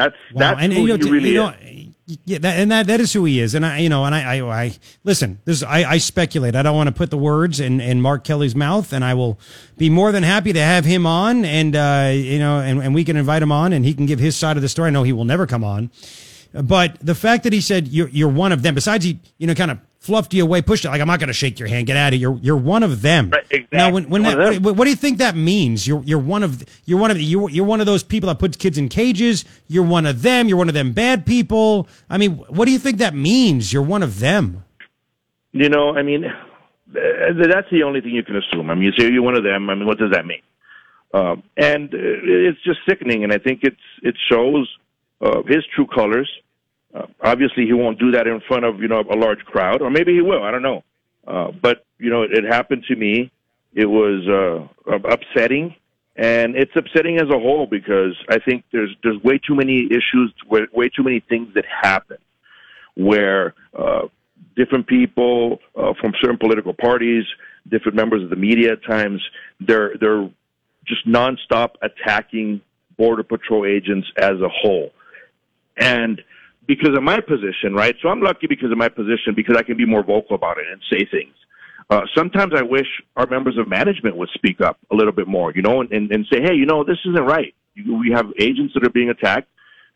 That's 0.00 0.16
wow. 0.32 0.38
that's 0.38 0.62
and, 0.62 0.72
who 0.72 0.86
you 0.86 0.96
know, 0.96 1.04
he 1.04 1.10
really 1.10 1.28
you 1.30 1.34
know, 1.34 1.54
is. 1.60 1.86
Yeah, 2.24 2.38
that, 2.38 2.58
and 2.58 2.72
that 2.72 2.86
that 2.88 3.00
is 3.00 3.12
who 3.12 3.24
he 3.24 3.38
is. 3.38 3.54
And 3.54 3.64
I, 3.64 3.78
you 3.78 3.88
know, 3.88 4.04
and 4.04 4.14
I, 4.14 4.38
I, 4.38 4.62
I 4.64 4.76
listen. 5.04 5.38
This 5.44 5.62
I, 5.62 5.84
I 5.84 5.98
speculate. 5.98 6.56
I 6.56 6.62
don't 6.62 6.74
want 6.74 6.88
to 6.88 6.92
put 6.92 7.10
the 7.10 7.18
words 7.18 7.60
in, 7.60 7.80
in 7.80 8.00
Mark 8.00 8.24
Kelly's 8.24 8.56
mouth, 8.56 8.92
and 8.92 9.04
I 9.04 9.14
will 9.14 9.38
be 9.76 9.90
more 9.90 10.10
than 10.10 10.24
happy 10.24 10.52
to 10.52 10.60
have 10.60 10.84
him 10.84 11.06
on, 11.06 11.44
and 11.44 11.76
uh, 11.76 12.10
you 12.12 12.40
know, 12.40 12.58
and, 12.58 12.82
and 12.82 12.94
we 12.94 13.04
can 13.04 13.16
invite 13.16 13.42
him 13.42 13.52
on, 13.52 13.72
and 13.72 13.84
he 13.84 13.94
can 13.94 14.06
give 14.06 14.18
his 14.18 14.34
side 14.34 14.56
of 14.56 14.62
the 14.62 14.68
story. 14.68 14.88
I 14.88 14.90
know 14.90 15.04
he 15.04 15.12
will 15.12 15.24
never 15.24 15.46
come 15.46 15.62
on, 15.62 15.90
but 16.52 16.98
the 17.00 17.14
fact 17.14 17.44
that 17.44 17.52
he 17.52 17.60
said 17.60 17.86
you're 17.86 18.08
you're 18.08 18.28
one 18.28 18.50
of 18.50 18.62
them, 18.62 18.74
besides 18.74 19.04
he, 19.04 19.20
you 19.38 19.46
know, 19.46 19.54
kind 19.54 19.70
of 19.70 19.78
fluffed 20.00 20.32
you 20.34 20.42
away, 20.42 20.62
pushed 20.62 20.84
it 20.84 20.88
like 20.88 21.00
I'm 21.00 21.06
not 21.06 21.20
going 21.20 21.28
to 21.28 21.34
shake 21.34 21.58
your 21.58 21.68
hand. 21.68 21.86
Get 21.86 21.96
out 21.96 22.12
of 22.12 22.18
here. 22.18 22.30
You're 22.30 22.38
you're 22.42 22.56
one 22.56 22.82
of 22.82 23.02
them. 23.02 23.30
Right, 23.30 23.44
exactly. 23.50 23.78
Now, 23.78 23.92
when, 23.92 24.08
when 24.08 24.22
that, 24.22 24.60
what, 24.62 24.76
what, 24.76 24.84
do 24.84 24.90
you 24.90 24.96
think 24.96 25.18
that 25.18 25.36
means? 25.36 25.86
You're 25.86 26.02
you're 26.02 26.18
one 26.18 26.42
of 26.42 26.64
you're 26.86 26.98
one 26.98 27.10
of 27.10 27.20
you're 27.20 27.48
you're 27.50 27.64
one 27.64 27.80
of 27.80 27.86
those 27.86 28.02
people 28.02 28.26
that 28.28 28.38
puts 28.38 28.56
kids 28.56 28.78
in 28.78 28.88
cages. 28.88 29.44
You're 29.68 29.84
one 29.84 30.06
of 30.06 30.22
them. 30.22 30.48
You're 30.48 30.58
one 30.58 30.68
of 30.68 30.74
them 30.74 30.92
bad 30.92 31.26
people. 31.26 31.86
I 32.08 32.18
mean, 32.18 32.32
what 32.32 32.64
do 32.64 32.72
you 32.72 32.78
think 32.78 32.98
that 32.98 33.14
means? 33.14 33.72
You're 33.72 33.82
one 33.82 34.02
of 34.02 34.18
them. 34.18 34.64
You 35.52 35.68
know, 35.68 35.94
I 35.94 36.02
mean, 36.02 36.24
that's 36.92 37.70
the 37.70 37.82
only 37.84 38.00
thing 38.00 38.12
you 38.12 38.22
can 38.22 38.36
assume. 38.36 38.70
I 38.70 38.74
mean, 38.74 38.84
you 38.84 38.92
say 38.96 39.12
you're 39.12 39.22
one 39.22 39.36
of 39.36 39.44
them. 39.44 39.68
I 39.68 39.74
mean, 39.74 39.86
what 39.86 39.98
does 39.98 40.12
that 40.12 40.24
mean? 40.24 40.42
Um, 41.12 41.42
and 41.56 41.92
uh, 41.92 41.98
it's 41.98 42.62
just 42.62 42.78
sickening, 42.88 43.24
and 43.24 43.32
I 43.32 43.38
think 43.38 43.60
it's 43.62 43.76
it 44.02 44.14
shows 44.30 44.68
uh, 45.20 45.42
his 45.46 45.64
true 45.74 45.86
colors 45.86 46.30
uh, 46.94 47.06
obviously, 47.22 47.66
he 47.66 47.72
won't 47.72 47.98
do 47.98 48.10
that 48.12 48.26
in 48.26 48.40
front 48.48 48.64
of 48.64 48.80
you 48.80 48.88
know 48.88 49.00
a 49.00 49.16
large 49.16 49.40
crowd, 49.40 49.82
or 49.82 49.90
maybe 49.90 50.12
he 50.12 50.20
will. 50.20 50.42
I 50.42 50.50
don't 50.50 50.62
know. 50.62 50.84
Uh, 51.26 51.52
but 51.52 51.84
you 51.98 52.10
know, 52.10 52.22
it, 52.22 52.32
it 52.32 52.44
happened 52.44 52.84
to 52.88 52.96
me. 52.96 53.30
It 53.72 53.86
was 53.86 54.26
uh, 54.28 54.92
upsetting, 55.08 55.76
and 56.16 56.56
it's 56.56 56.72
upsetting 56.74 57.18
as 57.18 57.28
a 57.28 57.38
whole 57.38 57.66
because 57.66 58.16
I 58.28 58.38
think 58.38 58.64
there's 58.72 58.94
there's 59.02 59.22
way 59.22 59.38
too 59.38 59.54
many 59.54 59.86
issues, 59.86 60.32
way, 60.48 60.62
way 60.72 60.88
too 60.88 61.04
many 61.04 61.20
things 61.20 61.54
that 61.54 61.64
happen 61.66 62.18
where 62.96 63.54
uh, 63.78 64.08
different 64.56 64.86
people 64.86 65.58
uh, 65.76 65.92
from 66.00 66.12
certain 66.20 66.38
political 66.38 66.74
parties, 66.74 67.24
different 67.68 67.96
members 67.96 68.22
of 68.22 68.30
the 68.30 68.36
media 68.36 68.72
at 68.72 68.84
times, 68.84 69.22
they're 69.60 69.94
they're 70.00 70.28
just 70.86 71.06
nonstop 71.06 71.74
attacking 71.82 72.60
border 72.98 73.22
patrol 73.22 73.64
agents 73.64 74.08
as 74.18 74.40
a 74.40 74.48
whole, 74.48 74.90
and 75.76 76.20
because 76.70 76.96
of 76.96 77.02
my 77.02 77.18
position, 77.18 77.74
right? 77.74 77.96
So 78.00 78.08
I'm 78.08 78.20
lucky 78.20 78.46
because 78.46 78.70
of 78.70 78.78
my 78.78 78.88
position 78.88 79.34
because 79.34 79.56
I 79.56 79.64
can 79.64 79.76
be 79.76 79.84
more 79.84 80.04
vocal 80.04 80.36
about 80.36 80.56
it 80.58 80.66
and 80.70 80.80
say 80.88 81.04
things. 81.10 81.34
Uh, 81.90 82.02
sometimes 82.16 82.52
I 82.56 82.62
wish 82.62 82.86
our 83.16 83.26
members 83.26 83.58
of 83.58 83.66
management 83.66 84.14
would 84.14 84.28
speak 84.34 84.60
up 84.60 84.78
a 84.92 84.94
little 84.94 85.12
bit 85.12 85.26
more, 85.26 85.52
you 85.52 85.62
know, 85.62 85.80
and, 85.80 85.90
and, 85.90 86.12
and 86.12 86.24
say, 86.32 86.40
hey, 86.40 86.54
you 86.54 86.66
know, 86.66 86.84
this 86.84 86.98
isn't 87.06 87.24
right. 87.24 87.52
We 87.74 88.12
have 88.14 88.26
agents 88.38 88.72
that 88.74 88.86
are 88.86 88.90
being 88.90 89.10
attacked 89.10 89.48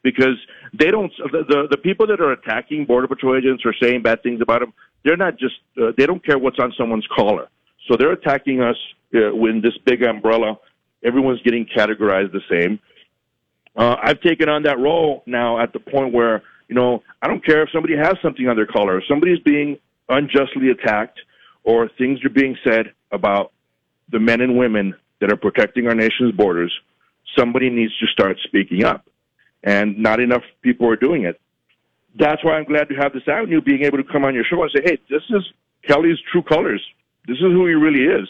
because 0.02 0.36
they 0.76 0.90
don't, 0.90 1.12
the, 1.30 1.44
the, 1.48 1.68
the 1.70 1.76
people 1.76 2.08
that 2.08 2.20
are 2.20 2.32
attacking 2.32 2.86
Border 2.86 3.06
Patrol 3.06 3.36
agents 3.36 3.62
or 3.64 3.72
saying 3.80 4.02
bad 4.02 4.24
things 4.24 4.40
about 4.40 4.58
them, 4.58 4.72
they're 5.04 5.16
not 5.16 5.38
just, 5.38 5.54
uh, 5.80 5.92
they 5.96 6.06
don't 6.06 6.26
care 6.26 6.38
what's 6.40 6.58
on 6.58 6.72
someone's 6.76 7.06
collar. 7.16 7.46
So 7.86 7.96
they're 7.96 8.12
attacking 8.12 8.62
us 8.62 8.76
uh, 9.14 9.32
with 9.32 9.62
this 9.62 9.78
big 9.84 10.02
umbrella. 10.02 10.58
Everyone's 11.04 11.42
getting 11.42 11.66
categorized 11.66 12.32
the 12.32 12.42
same. 12.50 12.80
Uh, 13.76 13.94
I've 14.02 14.20
taken 14.22 14.48
on 14.48 14.64
that 14.64 14.80
role 14.80 15.22
now 15.26 15.60
at 15.60 15.72
the 15.72 15.78
point 15.78 16.12
where 16.12 16.42
you 16.68 16.74
know, 16.74 17.02
I 17.22 17.28
don't 17.28 17.44
care 17.44 17.62
if 17.62 17.70
somebody 17.72 17.96
has 17.96 18.14
something 18.22 18.48
on 18.48 18.56
their 18.56 18.66
collar, 18.66 18.98
if 18.98 19.04
somebody's 19.08 19.40
being 19.40 19.78
unjustly 20.08 20.70
attacked, 20.70 21.20
or 21.62 21.88
things 21.96 22.24
are 22.24 22.30
being 22.30 22.56
said 22.62 22.92
about 23.10 23.52
the 24.10 24.20
men 24.20 24.40
and 24.40 24.58
women 24.58 24.94
that 25.20 25.32
are 25.32 25.36
protecting 25.36 25.86
our 25.86 25.94
nation's 25.94 26.32
borders, 26.32 26.72
somebody 27.36 27.70
needs 27.70 27.92
to 27.98 28.06
start 28.06 28.36
speaking 28.44 28.84
up. 28.84 29.06
And 29.62 29.98
not 29.98 30.20
enough 30.20 30.42
people 30.62 30.88
are 30.90 30.96
doing 30.96 31.24
it. 31.24 31.40
That's 32.18 32.44
why 32.44 32.52
I'm 32.52 32.64
glad 32.64 32.88
to 32.90 32.94
have 32.96 33.12
this 33.12 33.26
avenue, 33.26 33.62
being 33.62 33.82
able 33.84 33.96
to 33.96 34.04
come 34.04 34.24
on 34.24 34.34
your 34.34 34.44
show 34.44 34.62
and 34.62 34.70
say, 34.74 34.82
hey, 34.84 34.98
this 35.08 35.22
is 35.30 35.42
Kelly's 35.88 36.18
true 36.30 36.42
colors. 36.42 36.82
This 37.26 37.36
is 37.36 37.44
who 37.44 37.66
he 37.66 37.72
really 37.72 38.04
is. 38.04 38.28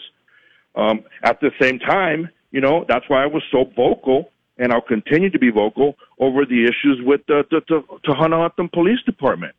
Um, 0.75 1.03
at 1.23 1.39
the 1.41 1.51
same 1.59 1.79
time, 1.79 2.29
you 2.51 2.61
know, 2.61 2.85
that's 2.87 3.05
why 3.09 3.23
I 3.23 3.25
was 3.25 3.43
so 3.51 3.65
vocal 3.75 4.31
and 4.57 4.71
I'll 4.71 4.81
continue 4.81 5.29
to 5.29 5.39
be 5.39 5.49
vocal 5.49 5.95
over 6.19 6.45
the 6.45 6.63
issues 6.63 7.01
with 7.03 7.21
the, 7.27 7.43
the, 7.51 8.67
Police 8.73 9.01
Department. 9.05 9.55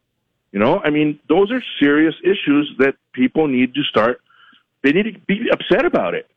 You 0.52 0.60
know, 0.60 0.80
I 0.82 0.90
mean, 0.90 1.18
those 1.28 1.50
are 1.50 1.62
serious 1.80 2.14
issues 2.22 2.74
that 2.78 2.94
people 3.12 3.46
need 3.46 3.74
to 3.74 3.82
start 3.82 4.20
They 4.82 4.92
need 4.92 5.02
to 5.12 5.18
be 5.26 5.48
upset 5.52 5.84
about 5.84 6.14
it. 6.14 6.28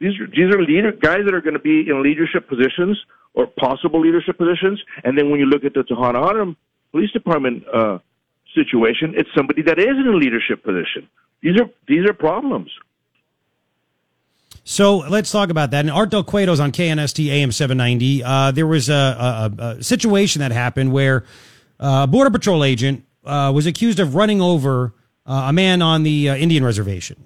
These 0.00 0.18
are, 0.20 0.26
these 0.26 0.52
are 0.52 0.60
leader, 0.60 0.92
guys 0.92 1.20
that 1.24 1.32
are 1.32 1.40
going 1.40 1.54
to 1.54 1.60
be 1.60 1.88
in 1.88 2.02
leadership 2.02 2.48
positions 2.48 2.98
or 3.34 3.46
possible 3.46 4.00
leadership 4.00 4.36
positions. 4.36 4.82
And 5.04 5.16
then 5.16 5.30
when 5.30 5.38
you 5.38 5.46
look 5.46 5.64
at 5.64 5.74
the 5.74 5.82
Tohono 5.82 6.56
Police 6.90 7.12
Department 7.12 7.62
uh, 7.72 7.98
situation, 8.54 9.14
it's 9.16 9.30
somebody 9.36 9.62
that 9.62 9.78
is 9.78 9.86
in 9.86 10.06
a 10.08 10.16
leadership 10.16 10.64
position. 10.64 11.08
These 11.42 11.60
are 11.60 11.68
these 11.88 12.04
are 12.08 12.12
problems. 12.12 12.70
So 14.64 14.98
let's 14.98 15.32
talk 15.32 15.50
about 15.50 15.72
that. 15.72 15.80
And 15.80 15.90
Art 15.90 16.10
Del 16.10 16.22
Cueto's 16.22 16.60
on 16.60 16.70
KNST 16.70 17.28
AM 17.28 17.50
790. 17.50 18.22
Uh, 18.22 18.50
there 18.52 18.66
was 18.66 18.88
a, 18.88 18.94
a, 18.94 19.52
a, 19.58 19.82
situation 19.82 20.40
that 20.40 20.52
happened 20.52 20.92
where 20.92 21.24
uh, 21.80 22.02
a 22.04 22.06
Border 22.06 22.30
Patrol 22.30 22.62
agent 22.62 23.04
uh, 23.24 23.50
was 23.52 23.66
accused 23.66 23.98
of 23.98 24.14
running 24.14 24.40
over 24.40 24.94
uh, 25.26 25.46
a 25.48 25.52
man 25.52 25.82
on 25.82 26.04
the 26.04 26.30
uh, 26.30 26.36
Indian 26.36 26.64
reservation. 26.64 27.24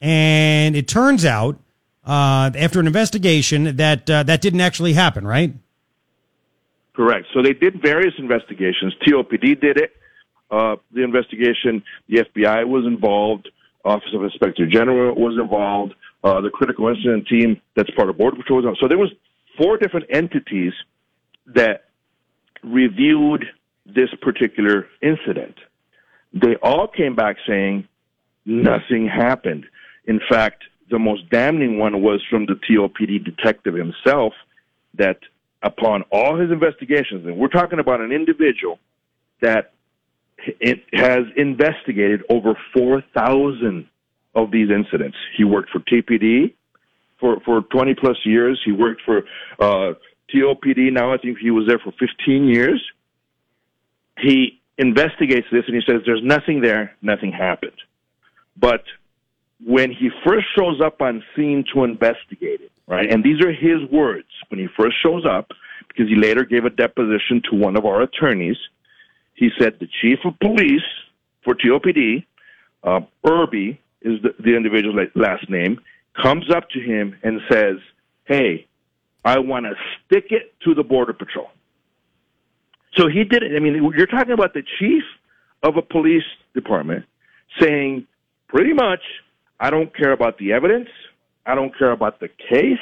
And 0.00 0.76
it 0.76 0.86
turns 0.86 1.24
out, 1.24 1.58
uh, 2.06 2.50
after 2.56 2.78
an 2.78 2.86
investigation, 2.86 3.76
that 3.76 4.06
that 4.06 4.40
didn't 4.42 4.60
actually 4.60 4.92
happen, 4.92 5.26
right? 5.26 5.54
Correct. 6.94 7.26
So 7.32 7.42
they 7.42 7.54
did 7.54 7.80
various 7.80 8.12
investigations. 8.18 8.94
TOPD 9.06 9.60
did 9.60 9.78
it. 9.78 9.96
the 10.50 11.02
investigation, 11.02 11.82
the 12.08 12.18
FBI 12.18 12.68
was 12.68 12.84
involved. 12.84 13.48
Office 13.84 14.14
of 14.14 14.22
Inspector 14.22 14.64
General 14.66 15.14
was 15.14 15.38
involved 15.40 15.94
uh, 16.24 16.40
the 16.40 16.50
critical 16.50 16.88
incident 16.88 17.28
team 17.28 17.60
that's 17.76 17.90
part 17.90 18.08
of 18.08 18.16
Border 18.16 18.36
Patrol. 18.36 18.74
So 18.80 18.88
there 18.88 18.98
was 18.98 19.12
four 19.60 19.76
different 19.76 20.06
entities 20.10 20.72
that 21.54 21.84
reviewed 22.62 23.44
this 23.86 24.08
particular 24.22 24.86
incident. 25.02 25.54
They 26.32 26.56
all 26.62 26.88
came 26.88 27.14
back 27.14 27.36
saying 27.46 27.86
nothing 28.46 29.06
happened. 29.06 29.66
In 30.06 30.18
fact, 30.28 30.64
the 30.90 30.98
most 30.98 31.28
damning 31.30 31.78
one 31.78 32.02
was 32.02 32.22
from 32.30 32.46
the 32.46 32.54
TOPD 32.54 33.24
detective 33.24 33.74
himself 33.74 34.32
that 34.94 35.18
upon 35.62 36.02
all 36.10 36.38
his 36.38 36.50
investigations, 36.50 37.26
and 37.26 37.36
we're 37.36 37.48
talking 37.48 37.78
about 37.78 38.00
an 38.00 38.12
individual 38.12 38.78
that 39.40 39.72
has 40.92 41.20
investigated 41.36 42.22
over 42.28 42.54
4,000 42.74 43.88
of 44.34 44.50
these 44.50 44.70
incidents. 44.70 45.16
He 45.36 45.44
worked 45.44 45.70
for 45.70 45.80
TPD 45.80 46.54
for, 47.20 47.40
for 47.44 47.62
20 47.62 47.94
plus 47.94 48.16
years. 48.24 48.60
He 48.64 48.72
worked 48.72 49.02
for 49.04 49.22
uh, 49.60 49.94
TOPD 50.34 50.92
now. 50.92 51.12
I 51.12 51.18
think 51.18 51.38
he 51.38 51.50
was 51.50 51.66
there 51.66 51.78
for 51.78 51.92
15 51.92 52.48
years. 52.48 52.82
He 54.18 54.60
investigates 54.78 55.46
this 55.52 55.64
and 55.66 55.74
he 55.74 55.82
says 55.86 56.02
there's 56.04 56.22
nothing 56.22 56.60
there, 56.60 56.96
nothing 57.02 57.32
happened. 57.32 57.76
But 58.56 58.82
when 59.64 59.90
he 59.90 60.10
first 60.26 60.46
shows 60.56 60.80
up 60.80 61.00
on 61.00 61.22
scene 61.34 61.64
to 61.72 61.84
investigate 61.84 62.60
it, 62.60 62.72
right, 62.86 63.10
and 63.10 63.24
these 63.24 63.40
are 63.40 63.52
his 63.52 63.88
words, 63.90 64.28
when 64.48 64.60
he 64.60 64.68
first 64.76 64.96
shows 65.02 65.24
up, 65.24 65.50
because 65.88 66.08
he 66.08 66.16
later 66.16 66.44
gave 66.44 66.64
a 66.64 66.70
deposition 66.70 67.40
to 67.50 67.56
one 67.56 67.76
of 67.76 67.84
our 67.84 68.02
attorneys, 68.02 68.56
he 69.34 69.50
said 69.58 69.78
the 69.80 69.88
chief 70.00 70.18
of 70.24 70.38
police 70.40 70.82
for 71.44 71.54
TOPD, 71.54 72.24
uh, 72.82 73.00
Irby, 73.24 73.80
is 74.04 74.22
the, 74.22 74.34
the 74.38 74.56
individual's 74.56 75.08
last 75.14 75.48
name, 75.50 75.80
comes 76.20 76.50
up 76.54 76.68
to 76.70 76.80
him 76.80 77.16
and 77.22 77.40
says, 77.50 77.76
Hey, 78.24 78.66
I 79.24 79.38
want 79.38 79.66
to 79.66 79.72
stick 80.06 80.26
it 80.30 80.54
to 80.64 80.74
the 80.74 80.82
Border 80.82 81.12
Patrol. 81.12 81.48
So 82.96 83.08
he 83.08 83.24
did 83.24 83.42
it. 83.42 83.56
I 83.56 83.58
mean, 83.58 83.74
you're 83.96 84.06
talking 84.06 84.32
about 84.32 84.54
the 84.54 84.62
chief 84.78 85.02
of 85.62 85.76
a 85.76 85.82
police 85.82 86.22
department 86.54 87.04
saying, 87.60 88.06
pretty 88.48 88.72
much, 88.72 89.00
I 89.58 89.70
don't 89.70 89.94
care 89.96 90.12
about 90.12 90.38
the 90.38 90.52
evidence. 90.52 90.88
I 91.46 91.54
don't 91.54 91.76
care 91.76 91.90
about 91.90 92.20
the 92.20 92.28
case. 92.28 92.78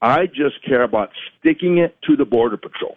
I 0.00 0.26
just 0.26 0.62
care 0.64 0.82
about 0.82 1.10
sticking 1.38 1.78
it 1.78 1.96
to 2.06 2.16
the 2.16 2.24
Border 2.24 2.56
Patrol. 2.56 2.96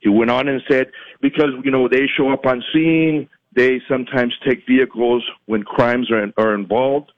He 0.00 0.08
went 0.08 0.30
on 0.30 0.48
and 0.48 0.62
said, 0.70 0.92
because, 1.20 1.50
you 1.64 1.70
know, 1.70 1.88
they 1.88 2.06
show 2.16 2.30
up 2.30 2.46
on 2.46 2.62
scene, 2.72 3.28
they 3.56 3.80
sometimes 3.88 4.34
take 4.46 4.66
vehicles 4.66 5.24
when 5.46 5.62
crimes 5.62 6.10
are, 6.10 6.30
are 6.36 6.54
involved. 6.54 7.10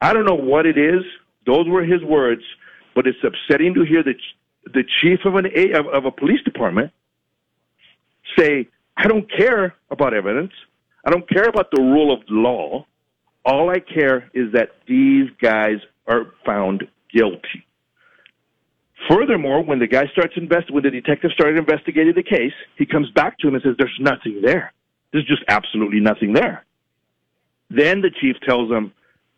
I 0.00 0.12
don't 0.12 0.24
know 0.24 0.34
what 0.34 0.66
it 0.66 0.78
is. 0.78 1.02
Those 1.46 1.68
were 1.68 1.84
his 1.84 2.02
words, 2.02 2.42
but 2.94 3.06
it's 3.06 3.18
upsetting 3.22 3.74
to 3.74 3.84
hear 3.84 4.02
the 4.02 4.14
the 4.64 4.84
chief 5.00 5.20
of 5.24 5.34
an 5.34 5.46
of, 5.76 5.86
of 5.88 6.04
a 6.04 6.10
police 6.10 6.40
department 6.42 6.90
say, 8.38 8.68
"I 8.96 9.06
don't 9.06 9.30
care 9.30 9.74
about 9.90 10.14
evidence. 10.14 10.52
I 11.04 11.10
don't 11.10 11.28
care 11.28 11.48
about 11.48 11.70
the 11.70 11.82
rule 11.82 12.12
of 12.12 12.20
law. 12.28 12.86
All 13.44 13.70
I 13.70 13.80
care 13.80 14.30
is 14.34 14.52
that 14.52 14.70
these 14.86 15.28
guys 15.40 15.78
are 16.06 16.32
found 16.46 16.88
guilty." 17.12 17.66
Furthermore, 19.10 19.62
when 19.64 19.80
the 19.80 19.88
guy 19.88 20.06
starts 20.12 20.34
invest, 20.36 20.70
when 20.70 20.84
the 20.84 20.90
detective 20.90 21.32
started 21.32 21.58
investigating 21.58 22.14
the 22.14 22.22
case, 22.22 22.54
he 22.78 22.86
comes 22.86 23.10
back 23.10 23.36
to 23.40 23.48
him 23.48 23.54
and 23.54 23.62
says, 23.62 23.74
"There's 23.76 23.98
nothing 24.00 24.40
there." 24.42 24.72
There's 25.12 25.26
just 25.26 25.44
absolutely 25.48 26.00
nothing 26.00 26.32
there. 26.32 26.64
Then 27.70 28.00
the 28.00 28.10
chief 28.10 28.36
tells 28.46 28.70
them, 28.70 28.92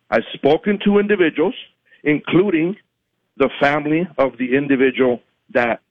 I've 0.09 0.23
spoken 0.33 0.79
to 0.85 0.99
individuals, 0.99 1.55
including 2.03 2.77
the 3.37 3.49
family 3.59 4.07
of 4.17 4.37
the 4.37 4.55
individual 4.55 5.21
that 5.53 5.81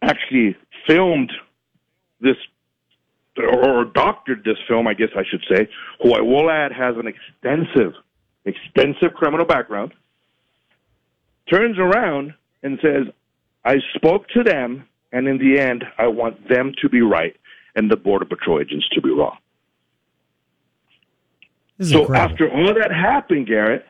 actually 0.00 0.56
filmed 0.86 1.32
this 2.20 2.36
or 3.36 3.84
doctored 3.86 4.44
this 4.44 4.58
film, 4.68 4.86
I 4.86 4.94
guess 4.94 5.08
I 5.16 5.22
should 5.28 5.42
say, 5.50 5.68
who 6.02 6.14
I 6.14 6.20
will 6.20 6.50
add 6.50 6.72
has 6.72 6.96
an 6.96 7.06
extensive, 7.06 7.94
extensive 8.44 9.14
criminal 9.14 9.46
background, 9.46 9.92
turns 11.50 11.78
around 11.78 12.34
and 12.62 12.78
says, 12.82 13.06
I 13.64 13.76
spoke 13.94 14.28
to 14.28 14.42
them, 14.42 14.86
and 15.12 15.26
in 15.26 15.38
the 15.38 15.58
end, 15.58 15.84
I 15.98 16.08
want 16.08 16.48
them 16.48 16.72
to 16.82 16.88
be 16.88 17.00
right 17.00 17.36
and 17.74 17.90
the 17.90 17.96
Border 17.96 18.24
Patrol 18.24 18.60
agents 18.60 18.88
to 18.94 19.00
be 19.00 19.10
wrong. 19.10 19.36
So 21.80 22.00
incredible. 22.00 22.16
after 22.16 22.50
all 22.50 22.74
that 22.74 22.92
happened, 22.92 23.46
Garret, 23.46 23.84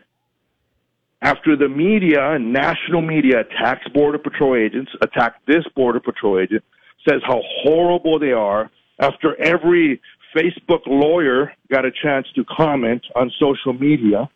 after 1.20 1.56
the 1.56 1.68
media 1.68 2.32
and 2.32 2.52
national 2.52 3.02
media 3.02 3.40
attacks 3.40 3.86
Border 3.92 4.18
Patrol 4.18 4.56
agents, 4.56 4.90
attack 5.02 5.36
this 5.46 5.64
Border 5.74 6.00
Patrol 6.00 6.38
agent, 6.38 6.64
says 7.08 7.20
how 7.24 7.40
horrible 7.62 8.18
they 8.18 8.32
are, 8.32 8.70
after 8.98 9.40
every 9.40 10.00
Facebook 10.36 10.86
lawyer 10.86 11.52
got 11.70 11.84
a 11.84 11.90
chance 11.90 12.26
to 12.34 12.44
comment 12.44 13.04
on 13.14 13.30
social 13.38 13.72
media, 13.72 14.28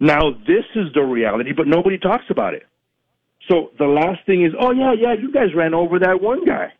now 0.00 0.30
this 0.46 0.64
is 0.74 0.92
the 0.94 1.02
reality, 1.02 1.52
but 1.52 1.66
nobody 1.66 1.98
talks 1.98 2.24
about 2.30 2.54
it. 2.54 2.64
So 3.50 3.70
the 3.78 3.86
last 3.86 4.24
thing 4.26 4.44
is, 4.44 4.52
oh 4.58 4.72
yeah, 4.72 4.92
yeah, 4.92 5.14
you 5.14 5.32
guys 5.32 5.54
ran 5.56 5.74
over 5.74 5.98
that 5.98 6.20
one 6.20 6.44
guy 6.44 6.72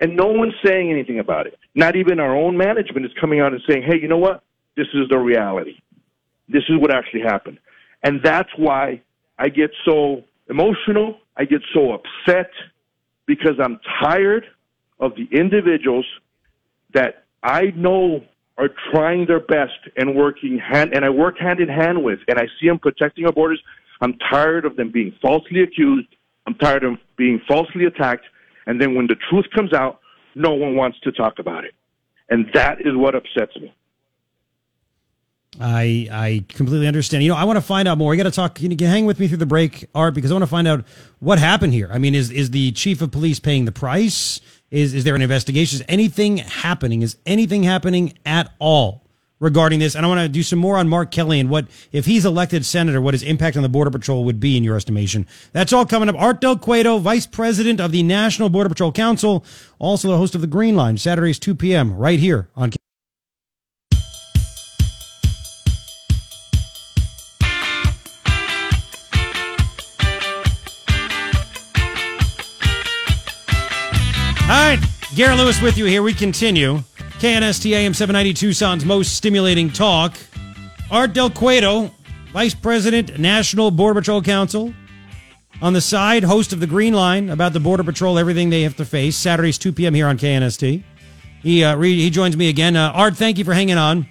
and 0.00 0.16
no 0.16 0.26
one's 0.26 0.54
saying 0.64 0.90
anything 0.90 1.18
about 1.18 1.46
it. 1.46 1.58
Not 1.74 1.96
even 1.96 2.20
our 2.20 2.36
own 2.36 2.56
management 2.56 3.06
is 3.06 3.12
coming 3.20 3.40
out 3.40 3.52
and 3.52 3.60
saying, 3.68 3.82
hey, 3.86 3.98
you 4.00 4.08
know 4.08 4.18
what? 4.18 4.42
This 4.76 4.86
is 4.94 5.08
the 5.10 5.18
reality. 5.18 5.78
This 6.48 6.62
is 6.68 6.78
what 6.80 6.94
actually 6.94 7.22
happened. 7.22 7.58
And 8.02 8.20
that's 8.22 8.48
why 8.56 9.02
I 9.38 9.48
get 9.48 9.70
so 9.84 10.22
emotional. 10.48 11.18
I 11.36 11.44
get 11.44 11.60
so 11.74 11.92
upset 11.92 12.50
because 13.26 13.54
I'm 13.62 13.80
tired 14.00 14.44
of 15.00 15.12
the 15.16 15.28
individuals 15.36 16.06
that 16.94 17.24
I 17.42 17.72
know 17.76 18.24
are 18.56 18.70
trying 18.92 19.26
their 19.26 19.40
best 19.40 19.78
and 19.96 20.16
working 20.16 20.58
hand, 20.58 20.92
and 20.92 21.04
I 21.04 21.10
work 21.10 21.38
hand 21.38 21.60
in 21.60 21.68
hand 21.68 22.02
with, 22.02 22.18
and 22.26 22.38
I 22.38 22.46
see 22.60 22.66
them 22.66 22.78
protecting 22.78 23.24
our 23.26 23.32
borders. 23.32 23.62
I'm 24.00 24.14
tired 24.30 24.64
of 24.64 24.76
them 24.76 24.90
being 24.90 25.14
falsely 25.22 25.62
accused. 25.62 26.08
I'm 26.46 26.54
tired 26.54 26.82
of 26.82 26.94
being 27.16 27.40
falsely 27.46 27.84
attacked. 27.84 28.24
And 28.68 28.80
then 28.80 28.94
when 28.94 29.06
the 29.06 29.16
truth 29.30 29.46
comes 29.56 29.72
out, 29.72 29.98
no 30.34 30.52
one 30.54 30.76
wants 30.76 31.00
to 31.00 31.10
talk 31.10 31.38
about 31.38 31.64
it. 31.64 31.74
And 32.28 32.50
that 32.52 32.80
is 32.80 32.94
what 32.94 33.14
upsets 33.14 33.56
me. 33.56 33.74
I 35.58 36.06
I 36.12 36.44
completely 36.48 36.86
understand. 36.86 37.24
You 37.24 37.30
know, 37.30 37.36
I 37.36 37.44
want 37.44 37.56
to 37.56 37.62
find 37.62 37.88
out 37.88 37.96
more. 37.96 38.14
You 38.14 38.22
got 38.22 38.30
to 38.30 38.36
talk. 38.36 38.60
You 38.60 38.68
can 38.76 38.86
hang 38.86 39.06
with 39.06 39.18
me 39.18 39.26
through 39.26 39.38
the 39.38 39.46
break, 39.46 39.86
Art? 39.94 40.14
Because 40.14 40.30
I 40.30 40.34
want 40.34 40.42
to 40.42 40.48
find 40.48 40.68
out 40.68 40.84
what 41.18 41.38
happened 41.38 41.72
here. 41.72 41.88
I 41.90 41.98
mean, 41.98 42.14
is 42.14 42.30
is 42.30 42.50
the 42.50 42.70
chief 42.72 43.00
of 43.00 43.10
police 43.10 43.40
paying 43.40 43.64
the 43.64 43.72
price? 43.72 44.42
Is 44.70 44.92
is 44.92 45.04
there 45.04 45.14
an 45.14 45.22
investigation? 45.22 45.80
Is 45.80 45.84
anything 45.88 46.36
happening? 46.36 47.00
Is 47.00 47.16
anything 47.24 47.62
happening 47.62 48.18
at 48.26 48.52
all? 48.58 49.07
Regarding 49.40 49.78
this. 49.78 49.94
And 49.94 50.04
I 50.04 50.08
want 50.08 50.20
to 50.20 50.28
do 50.28 50.42
some 50.42 50.58
more 50.58 50.76
on 50.76 50.88
Mark 50.88 51.12
Kelly 51.12 51.38
and 51.38 51.48
what, 51.48 51.66
if 51.92 52.06
he's 52.06 52.24
elected 52.24 52.64
senator, 52.64 53.00
what 53.00 53.14
his 53.14 53.22
impact 53.22 53.56
on 53.56 53.62
the 53.62 53.68
Border 53.68 53.90
Patrol 53.90 54.24
would 54.24 54.40
be 54.40 54.56
in 54.56 54.64
your 54.64 54.74
estimation. 54.76 55.26
That's 55.52 55.72
all 55.72 55.86
coming 55.86 56.08
up. 56.08 56.16
Art 56.18 56.40
Del 56.40 56.58
Cueto, 56.58 56.98
Vice 56.98 57.26
President 57.26 57.80
of 57.80 57.92
the 57.92 58.02
National 58.02 58.48
Border 58.48 58.68
Patrol 58.68 58.90
Council, 58.90 59.44
also 59.78 60.08
the 60.08 60.16
host 60.16 60.34
of 60.34 60.40
the 60.40 60.48
Green 60.48 60.74
Line, 60.74 60.96
Saturdays 60.96 61.38
2 61.38 61.54
p.m. 61.54 61.96
right 61.96 62.18
here 62.18 62.48
on. 62.56 62.72
All 74.50 74.54
right, 74.54 74.82
Garret 75.14 75.36
Lewis 75.36 75.60
with 75.60 75.76
you 75.76 75.84
here. 75.84 76.02
We 76.02 76.14
continue. 76.14 76.82
KNST 77.18 77.72
AM 77.72 77.94
790 77.94 78.32
Tucson's 78.34 78.84
most 78.84 79.16
stimulating 79.16 79.70
talk. 79.70 80.16
Art 80.88 81.14
Del 81.14 81.30
Cueto, 81.30 81.90
Vice 82.32 82.54
President, 82.54 83.18
National 83.18 83.72
Border 83.72 84.00
Patrol 84.00 84.22
Council. 84.22 84.72
On 85.60 85.72
the 85.72 85.80
side, 85.80 86.22
host 86.22 86.52
of 86.52 86.60
the 86.60 86.66
Green 86.68 86.94
Line 86.94 87.28
about 87.30 87.52
the 87.52 87.58
Border 87.58 87.82
Patrol, 87.82 88.20
everything 88.20 88.50
they 88.50 88.62
have 88.62 88.76
to 88.76 88.84
face. 88.84 89.16
Saturdays, 89.16 89.58
2 89.58 89.72
p.m. 89.72 89.94
here 89.94 90.06
on 90.06 90.16
KNST. 90.16 90.84
He 91.42 91.64
uh, 91.64 91.74
re- 91.74 92.00
he 92.00 92.08
joins 92.08 92.36
me 92.36 92.48
again. 92.48 92.76
Uh, 92.76 92.92
Art, 92.94 93.16
thank 93.16 93.36
you 93.36 93.44
for 93.44 93.52
hanging 93.52 93.78
on. 93.78 94.06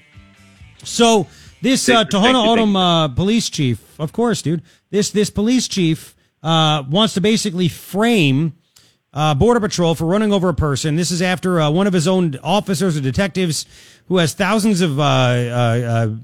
So 0.83 1.27
this 1.61 1.87
uh, 1.87 2.03
Tohono 2.03 2.45
O'odham 2.45 2.75
uh, 2.75 3.07
police 3.07 3.49
chief, 3.49 3.97
of 4.01 4.11
course, 4.11 4.41
dude. 4.41 4.63
This 4.89 5.11
this 5.11 5.29
police 5.29 5.69
chief 5.69 6.13
uh, 6.43 6.83
wants 6.89 7.13
to 7.13 7.21
basically 7.21 7.69
frame 7.69 8.56
uh, 9.17 9.33
Border 9.33 9.59
Patrol 9.59 9.95
for 9.95 10.05
running 10.05 10.31
over 10.31 10.47
a 10.47 10.53
person. 10.53 10.95
This 10.95 11.09
is 11.09 11.23
after 11.23 11.59
uh, 11.59 11.71
one 11.71 11.87
of 11.87 11.93
his 11.93 12.07
own 12.07 12.37
officers 12.43 12.95
or 12.95 13.01
detectives 13.01 13.65
who 14.09 14.17
has 14.17 14.35
thousands 14.35 14.79
of 14.81 14.99
uh, 14.99 15.03
uh, 15.03 16.15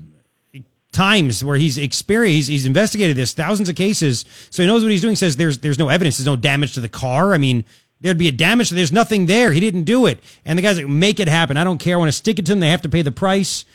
uh, 0.54 0.60
times 0.92 1.44
where 1.44 1.58
he's 1.58 1.80
experienced, 1.80 2.36
he's, 2.36 2.48
he's 2.48 2.66
investigated 2.68 3.18
this, 3.18 3.34
thousands 3.34 3.68
of 3.68 3.76
cases. 3.76 4.26
So 4.52 4.62
he 4.62 4.68
knows 4.68 4.84
what 4.84 4.92
he's 4.92 5.02
doing. 5.02 5.16
Says 5.16 5.38
there's 5.38 5.58
there's 5.58 5.80
no 5.80 5.90
evidence, 5.90 6.18
there's 6.18 6.28
no 6.28 6.36
damage 6.36 6.76
to 6.76 6.82
the 6.82 6.88
car. 6.88 7.34
I 7.34 7.40
mean, 7.40 7.66
there'd 8.00 8.20
be 8.20 8.28
a 8.28 8.32
damage. 8.32 8.70
There's 8.70 8.92
nothing 8.92 9.26
there. 9.26 9.52
He 9.52 9.60
didn't 9.60 9.86
do 9.86 10.06
it. 10.06 10.20
And 10.46 10.60
the 10.60 10.62
guys 10.62 10.78
like, 10.78 10.88
make 10.88 11.20
it 11.20 11.28
happen. 11.28 11.58
I 11.58 11.64
don't 11.64 11.80
care. 11.80 11.96
I 11.96 11.98
want 11.98 12.10
to 12.10 12.18
stick 12.18 12.38
it 12.38 12.46
to 12.46 12.52
them. 12.52 12.60
They 12.60 12.70
have 12.70 12.84
to 12.84 12.90
pay 12.90 13.02
the 13.02 13.12
price. 13.12 13.66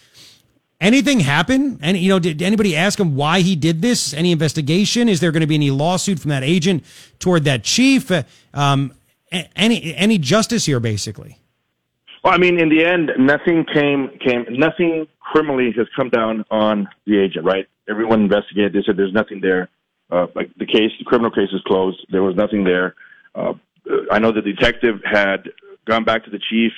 Anything 0.81 1.19
happen? 1.19 1.81
And 1.83 1.97
you 1.99 2.09
know, 2.09 2.21
did 2.21 2.41
anybody 2.41 2.77
ask 2.77 3.01
him 3.01 3.17
why 3.17 3.41
he 3.41 3.57
did 3.57 3.83
this? 3.83 4.15
Any 4.15 4.31
investigation? 4.31 5.09
Is 5.09 5.19
there 5.19 5.33
going 5.33 5.41
to 5.41 5.49
be 5.49 5.57
any 5.57 5.73
lawsuit 5.73 6.21
from 6.21 6.29
that 6.29 6.45
agent 6.45 6.85
toward 7.19 7.43
that 7.45 7.65
chief? 7.65 8.13
Uh, 8.13 8.23
Um, 8.55 8.93
any 9.33 9.95
any 9.95 10.19
justice 10.19 10.67
here, 10.67 10.81
basically? 10.81 11.39
Well, 12.25 12.35
I 12.35 12.39
mean, 12.39 12.59
in 12.61 12.69
the 12.69 12.85
end, 12.85 13.11
nothing 13.19 13.65
came 13.73 14.11
came 14.25 14.47
nothing 14.51 15.07
criminally 15.21 15.73
has 15.77 15.87
come 15.95 16.11
down 16.11 16.45
on 16.51 16.89
the 17.07 17.19
agent, 17.19 17.45
right? 17.45 17.67
Everyone 17.89 18.23
investigated. 18.23 18.73
They 18.73 18.83
said 18.85 18.97
there's 18.97 19.13
nothing 19.13 19.41
there. 19.41 19.69
Uh, 20.11 20.27
like 20.35 20.51
the 20.57 20.67
case, 20.67 20.91
the 20.99 21.05
criminal 21.05 21.31
case 21.31 21.51
is 21.53 21.61
closed. 21.67 22.05
There 22.11 22.23
was 22.23 22.35
nothing 22.35 22.65
there. 22.65 22.95
Uh, 23.35 23.55
I 24.11 24.19
know 24.19 24.33
the 24.33 24.43
detective 24.43 25.01
had 25.05 25.51
gone 25.87 26.05
back 26.05 26.25
to 26.25 26.31
the 26.31 26.41
chief, 26.51 26.73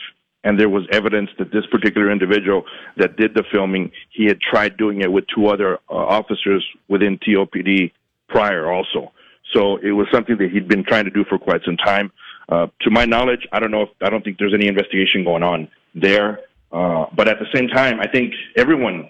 and 0.45 0.59
there 0.59 0.69
was 0.69 0.85
evidence 0.93 1.31
that 1.39 1.53
this 1.53 1.67
particular 1.71 2.11
individual 2.11 2.65
that 2.97 3.17
did 3.17 3.35
the 3.35 3.45
filming, 3.53 3.93
he 4.11 4.27
had 4.27 4.41
tried 4.41 4.77
doing 4.77 5.01
it 5.01 5.13
with 5.13 5.25
two 5.35 5.47
other 5.47 5.79
uh, 5.89 5.95
officers 5.95 6.65
within 6.89 7.19
TOPD 7.19 7.93
prior, 8.29 8.71
also. 8.71 9.13
So 9.53 9.77
it 9.79 9.93
was 9.93 10.07
something 10.13 10.37
that 10.39 10.51
he'd 10.51 10.69
been 10.69 10.85
trying 10.85 11.05
to 11.05 11.11
do 11.11 11.25
for 11.29 11.39
quite 11.39 11.63
some 11.65 11.77
time. 11.77 12.13
Uh, 12.51 12.67
to 12.81 12.91
my 12.91 13.05
knowledge, 13.05 13.47
I 13.53 13.61
don't 13.61 13.71
know 13.71 13.83
if 13.83 13.91
I 14.03 14.11
don't 14.11 14.25
think 14.25 14.39
there's 14.39 14.55
any 14.55 14.67
investigation 14.67 15.25
going 15.25 15.43
on 15.43 15.69
there. 15.95 16.41
Uh, 16.73 17.07
but 17.15 17.29
at 17.29 17.39
the 17.39 17.47
same 17.55 17.69
time, 17.69 18.01
I 18.01 18.09
think 18.09 18.33
everyone 18.57 19.09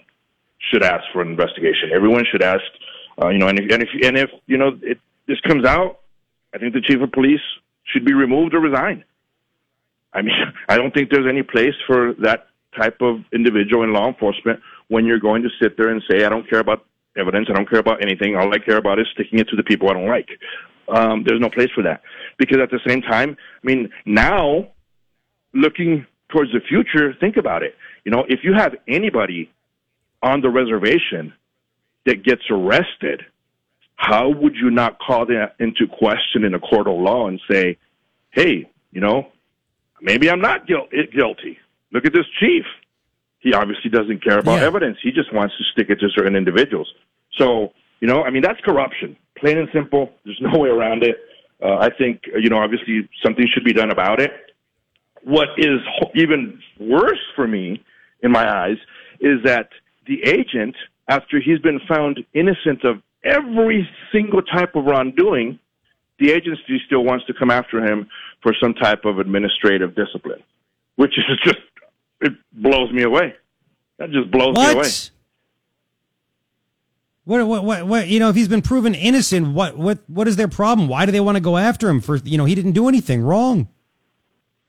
should 0.71 0.83
ask 0.83 1.03
for 1.11 1.21
an 1.21 1.29
investigation. 1.29 1.89
Everyone 1.93 2.23
should 2.31 2.43
ask, 2.43 2.63
uh, 3.21 3.29
you 3.29 3.39
know, 3.39 3.47
and 3.47 3.59
if, 3.59 3.71
and 3.71 3.83
if 3.83 3.89
and 4.03 4.17
if 4.17 4.29
you 4.47 4.57
know 4.57 4.77
it, 4.81 4.99
this 5.27 5.39
comes 5.41 5.65
out, 5.65 5.99
I 6.53 6.57
think 6.57 6.73
the 6.73 6.81
chief 6.81 7.01
of 7.01 7.11
police 7.11 7.41
should 7.85 8.05
be 8.05 8.13
removed 8.13 8.53
or 8.53 8.59
resign. 8.59 9.03
I 10.13 10.21
mean, 10.21 10.35
I 10.69 10.77
don't 10.77 10.93
think 10.93 11.09
there's 11.09 11.27
any 11.27 11.43
place 11.43 11.75
for 11.87 12.13
that 12.19 12.47
type 12.77 12.97
of 13.01 13.19
individual 13.33 13.83
in 13.83 13.93
law 13.93 14.07
enforcement 14.07 14.59
when 14.87 15.05
you're 15.05 15.19
going 15.19 15.43
to 15.43 15.49
sit 15.61 15.77
there 15.77 15.89
and 15.89 16.01
say, 16.09 16.25
I 16.25 16.29
don't 16.29 16.49
care 16.49 16.59
about 16.59 16.85
evidence, 17.17 17.47
I 17.49 17.53
don't 17.53 17.69
care 17.69 17.79
about 17.79 18.01
anything. 18.01 18.35
All 18.35 18.53
I 18.53 18.59
care 18.59 18.77
about 18.77 18.99
is 18.99 19.07
sticking 19.13 19.39
it 19.39 19.47
to 19.49 19.55
the 19.55 19.63
people 19.63 19.89
I 19.89 19.93
don't 19.93 20.07
like. 20.07 20.29
Um, 20.87 21.23
there's 21.25 21.39
no 21.39 21.49
place 21.49 21.69
for 21.73 21.83
that 21.83 22.01
because 22.37 22.59
at 22.61 22.69
the 22.71 22.79
same 22.87 23.01
time, 23.01 23.37
I 23.63 23.67
mean, 23.67 23.89
now 24.05 24.67
looking 25.53 26.05
towards 26.29 26.51
the 26.51 26.59
future, 26.67 27.13
think 27.19 27.37
about 27.37 27.63
it. 27.63 27.75
You 28.05 28.11
know, 28.11 28.25
if 28.27 28.39
you 28.43 28.53
have 28.53 28.75
anybody 28.87 29.49
on 30.23 30.41
the 30.41 30.49
reservation 30.49 31.33
that 32.05 32.23
gets 32.23 32.41
arrested, 32.49 33.21
how 33.95 34.29
would 34.29 34.55
you 34.55 34.71
not 34.71 34.97
call 34.99 35.25
that 35.27 35.55
into 35.59 35.87
question 35.87 36.43
in 36.43 36.53
a 36.53 36.59
court 36.59 36.87
of 36.87 36.99
law 36.99 37.27
and 37.27 37.39
say, 37.49 37.77
hey, 38.31 38.69
you 38.91 39.01
know, 39.01 39.27
maybe 40.01 40.29
I'm 40.29 40.41
not 40.41 40.67
guil- 40.67 40.89
guilty. 41.13 41.59
Look 41.91 42.05
at 42.05 42.13
this 42.13 42.25
chief. 42.39 42.65
He 43.39 43.53
obviously 43.53 43.89
doesn't 43.89 44.23
care 44.23 44.39
about 44.39 44.59
Yeah. 44.61 44.67
evidence. 44.67 44.97
He 45.01 45.11
just 45.11 45.31
wants 45.33 45.55
to 45.57 45.63
stick 45.71 45.89
it 45.89 45.99
to 45.99 46.09
certain 46.09 46.35
individuals. 46.35 46.91
So, 47.37 47.73
you 47.99 48.07
know, 48.07 48.23
I 48.23 48.29
mean, 48.29 48.41
that's 48.41 48.59
corruption. 48.61 49.15
Plain 49.41 49.57
and 49.57 49.69
simple. 49.73 50.11
There's 50.23 50.39
no 50.39 50.59
way 50.59 50.69
around 50.69 51.03
it. 51.03 51.17
Uh, 51.61 51.77
I 51.77 51.89
think, 51.97 52.21
you 52.39 52.49
know, 52.49 52.57
obviously 52.57 53.09
something 53.23 53.45
should 53.53 53.63
be 53.63 53.73
done 53.73 53.91
about 53.91 54.19
it. 54.19 54.31
What 55.23 55.49
is 55.57 55.79
ho- 55.97 56.11
even 56.15 56.59
worse 56.79 57.19
for 57.35 57.47
me, 57.47 57.83
in 58.23 58.31
my 58.31 58.47
eyes, 58.47 58.77
is 59.19 59.39
that 59.43 59.69
the 60.07 60.23
agent, 60.23 60.75
after 61.07 61.39
he's 61.39 61.59
been 61.59 61.79
found 61.87 62.19
innocent 62.33 62.83
of 62.83 63.01
every 63.23 63.87
single 64.11 64.41
type 64.41 64.75
of 64.75 64.85
wrongdoing, 64.85 65.59
the 66.19 66.31
agency 66.31 66.79
still 66.85 67.03
wants 67.03 67.25
to 67.25 67.33
come 67.33 67.51
after 67.51 67.83
him 67.83 68.07
for 68.41 68.53
some 68.61 68.73
type 68.75 69.05
of 69.05 69.19
administrative 69.19 69.95
discipline, 69.95 70.41
which 70.95 71.17
is 71.17 71.25
just, 71.43 71.59
it 72.21 72.33
blows 72.53 72.91
me 72.91 73.03
away. 73.03 73.33
That 73.97 74.11
just 74.11 74.31
blows 74.31 74.55
me 74.55 74.65
away. 74.73 74.87
What? 77.23 77.45
What, 77.45 77.63
what, 77.63 77.87
what, 77.87 78.07
you 78.07 78.19
know, 78.19 78.29
if 78.29 78.35
he's 78.35 78.47
been 78.47 78.61
proven 78.61 78.95
innocent, 78.95 79.53
what, 79.53 79.77
what, 79.77 79.99
what 80.07 80.27
is 80.27 80.35
their 80.35 80.47
problem? 80.47 80.87
Why 80.87 81.05
do 81.05 81.11
they 81.11 81.19
want 81.19 81.35
to 81.35 81.41
go 81.41 81.57
after 81.57 81.89
him 81.89 82.01
for, 82.01 82.17
you 82.17 82.37
know, 82.37 82.45
he 82.45 82.55
didn't 82.55 82.71
do 82.71 82.87
anything 82.87 83.21
wrong? 83.21 83.67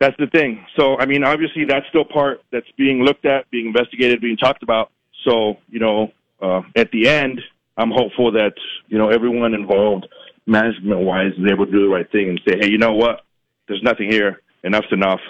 That's 0.01 0.17
the 0.19 0.27
thing. 0.27 0.67
So, 0.77 0.99
I 0.99 1.07
mean, 1.07 1.23
obviously, 1.25 1.65
that's 1.65 1.87
still 1.88 2.05
part 2.05 2.43
that's 2.51 2.67
being 2.77 3.05
looked 3.05 3.25
at, 3.25 3.49
being 3.51 3.67
investigated, 3.67 4.21
being 4.21 4.37
talked 4.37 4.62
about. 4.62 4.91
So, 5.25 5.59
you 5.69 5.79
know, 5.79 6.12
uh, 6.41 6.62
at 6.75 6.91
the 6.91 7.09
end, 7.09 7.41
I'm 7.77 7.91
hopeful 7.91 8.33
that 8.33 8.55
you 8.88 8.99
know 8.99 9.09
everyone 9.09 9.55
involved, 9.55 10.07
management-wise, 10.47 11.33
is 11.38 11.51
able 11.51 11.67
to 11.67 11.73
do 11.73 11.83
the 11.83 11.88
right 11.88 12.11
thing 12.11 12.29
and 12.29 12.41
say, 12.47 12.59
hey, 12.61 12.69
you 12.69 12.79
know 12.79 12.95
what? 12.95 13.21
There's 13.69 13.83
nothing 13.83 14.11
here. 14.11 14.43
Enough's 14.65 14.93
enough. 14.93 15.21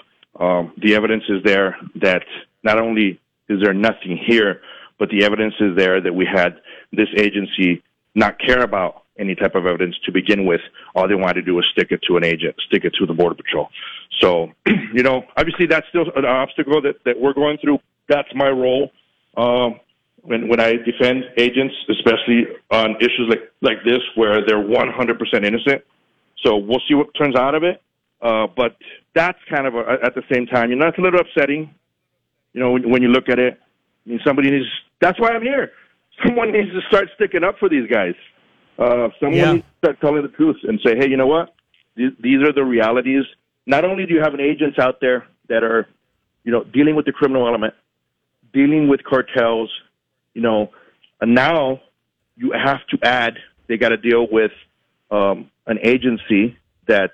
Um, 0.41 0.73
the 0.83 0.95
evidence 0.95 1.25
is 1.29 1.43
there 1.45 1.77
that 1.97 2.25
not 2.63 2.81
only 2.81 3.21
is 3.49 3.61
there 3.63 3.75
nothing 3.75 4.19
here, 4.27 4.63
but 5.03 5.09
the 5.09 5.25
evidence 5.25 5.55
is 5.59 5.77
there 5.77 6.01
that 6.01 6.15
we 6.15 6.25
had 6.25 6.61
this 6.93 7.09
agency 7.19 7.83
not 8.15 8.39
care 8.39 8.63
about 8.63 9.03
any 9.19 9.35
type 9.35 9.57
of 9.57 9.67
evidence 9.67 9.97
to 10.07 10.13
begin 10.13 10.47
with. 10.47 10.61
All 10.95 11.09
they 11.09 11.17
wanted 11.17 11.41
to 11.41 11.43
do 11.43 11.57
was 11.57 11.67
stick 11.73 11.89
it 11.91 12.03
to 12.07 12.17
an 12.19 12.25
agent, 12.25 12.55
stick 12.69 12.85
it 12.85 12.95
to 13.01 13.07
the 13.07 13.13
Border 13.13 13.35
Patrol. 13.35 13.69
So, 14.21 14.53
you 14.95 15.03
know, 15.03 15.25
obviously 15.37 15.67
that's 15.67 15.89
still 15.89 16.05
an 16.15 16.25
obstacle 16.25 16.81
that, 16.83 17.03
that 17.05 17.21
we're 17.21 17.33
going 17.33 17.59
through. 17.59 17.81
That's 18.09 18.29
my 18.33 18.49
role. 18.49 18.93
Um, 19.37 19.81
when, 20.21 20.47
when 20.47 20.61
I 20.61 20.75
defend 20.75 21.25
agents, 21.37 21.75
especially 21.91 22.47
on 22.71 22.95
issues 23.01 23.27
like, 23.29 23.51
like 23.61 23.79
this 23.85 24.03
where 24.15 24.47
they're 24.47 24.63
100% 24.63 25.45
innocent. 25.45 25.83
So 26.45 26.59
we'll 26.59 26.83
see 26.87 26.95
what 26.95 27.09
turns 27.19 27.35
out 27.35 27.57
of 27.57 27.65
it. 27.65 27.83
Uh, 28.21 28.47
but 28.57 28.77
that's 29.17 29.39
kind 29.51 29.67
of 29.67 29.75
a, 29.75 29.99
at 30.01 30.15
the 30.15 30.23
same 30.33 30.47
time, 30.47 30.71
you 30.71 30.77
know, 30.77 30.87
it's 30.87 30.99
a 30.99 31.01
little 31.01 31.19
upsetting, 31.19 31.75
you 32.53 32.61
know, 32.61 32.71
when, 32.71 32.89
when 32.89 33.03
you 33.03 33.09
look 33.09 33.29
at 33.29 33.41
it. 33.41 33.59
I 34.07 34.11
mean, 34.11 34.21
somebody 34.25 34.51
needs, 34.51 34.67
that's 35.01 35.19
why 35.21 35.31
I'm 35.31 35.43
here. 35.43 35.73
Someone 36.27 36.53
needs 36.53 36.71
to 36.73 36.81
start 36.89 37.09
sticking 37.15 37.45
up 37.45 37.59
for 37.59 37.69
these 37.69 37.89
guys. 37.91 38.15
Uh, 38.79 39.09
someone 39.21 39.39
Yeah. 39.39 39.53
needs 39.55 39.65
to 39.65 39.79
start 39.87 40.01
telling 40.01 40.23
the 40.23 40.29
truth 40.29 40.57
and 40.65 40.79
say, 40.85 40.97
hey, 40.97 41.09
you 41.09 41.17
know 41.17 41.27
what? 41.27 41.55
These, 41.97 42.13
these 42.21 42.39
are 42.43 42.53
the 42.53 42.65
realities. 42.65 43.25
Not 43.67 43.85
only 43.85 44.07
do 44.07 44.15
you 44.15 44.21
have 44.21 44.35
an 44.35 44.41
agents 44.41 44.79
out 44.79 45.01
there 45.01 45.27
that 45.49 45.63
are, 45.63 45.87
you 46.45 46.53
know, 46.53 46.65
dealing 46.65 46.97
with 46.97 47.07
the 47.07 47.13
criminal 47.13 47.47
element, 47.47 47.75
dealing 48.53 48.89
with 48.89 49.05
cartels, 49.05 49.71
you 50.35 50.43
know, 50.43 50.71
and 51.21 51.35
now 51.35 51.81
you 52.37 52.53
have 52.53 52.81
to 52.91 52.99
add, 53.03 53.35
they 53.69 53.77
got 53.77 53.91
to 53.91 53.97
deal 53.97 54.27
with 54.31 54.53
um, 55.11 55.51
an 55.67 55.79
agency 55.83 56.57
that 56.89 57.13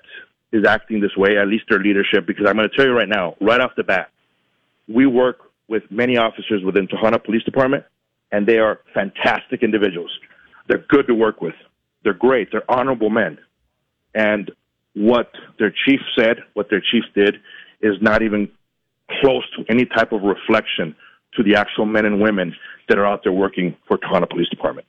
is 0.51 0.65
acting 0.65 0.99
this 1.01 1.15
way, 1.15 1.37
at 1.37 1.47
least 1.47 1.65
their 1.69 1.79
leadership, 1.79 2.25
because 2.25 2.47
I'm 2.47 2.55
going 2.55 2.69
to 2.69 2.75
tell 2.75 2.85
you 2.85 2.93
right 2.93 3.07
now, 3.09 3.35
right 3.39 3.61
off 3.61 3.71
the 3.77 3.83
bat, 3.83 4.09
we 4.87 5.05
work 5.05 5.48
with 5.69 5.83
many 5.89 6.17
officers 6.17 6.63
within 6.63 6.87
Tohono 6.87 7.23
Police 7.23 7.43
Department, 7.43 7.85
and 8.31 8.47
they 8.47 8.57
are 8.57 8.79
fantastic 8.93 9.63
individuals. 9.63 10.11
They're 10.67 10.83
good 10.89 11.07
to 11.07 11.15
work 11.15 11.41
with. 11.41 11.55
They're 12.03 12.13
great. 12.13 12.51
They're 12.51 12.69
honorable 12.69 13.09
men. 13.09 13.37
And 14.13 14.51
what 14.95 15.31
their 15.57 15.73
chief 15.85 15.99
said, 16.17 16.37
what 16.53 16.69
their 16.69 16.81
chief 16.81 17.03
did, 17.15 17.37
is 17.81 17.95
not 18.01 18.21
even 18.21 18.49
close 19.21 19.43
to 19.57 19.65
any 19.69 19.85
type 19.85 20.11
of 20.11 20.21
reflection 20.23 20.95
to 21.35 21.43
the 21.43 21.55
actual 21.55 21.85
men 21.85 22.05
and 22.05 22.21
women 22.21 22.55
that 22.87 22.97
are 22.97 23.05
out 23.05 23.21
there 23.23 23.31
working 23.31 23.75
for 23.87 23.97
Tohono 23.97 24.29
Police 24.29 24.49
Department. 24.49 24.87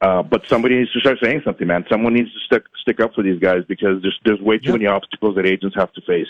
Uh, 0.00 0.22
but 0.22 0.42
somebody 0.46 0.76
needs 0.76 0.92
to 0.92 1.00
start 1.00 1.18
saying 1.22 1.40
something, 1.44 1.66
man. 1.66 1.84
Someone 1.90 2.12
needs 2.12 2.30
to 2.32 2.38
stick 2.44 2.64
stick 2.82 3.00
up 3.00 3.14
for 3.14 3.22
these 3.22 3.38
guys 3.40 3.62
because 3.66 4.02
there's 4.02 4.18
there's 4.24 4.40
way 4.40 4.58
too 4.58 4.66
Yep. 4.66 4.74
many 4.74 4.86
obstacles 4.86 5.34
that 5.36 5.46
agents 5.46 5.74
have 5.76 5.92
to 5.94 6.02
face, 6.02 6.28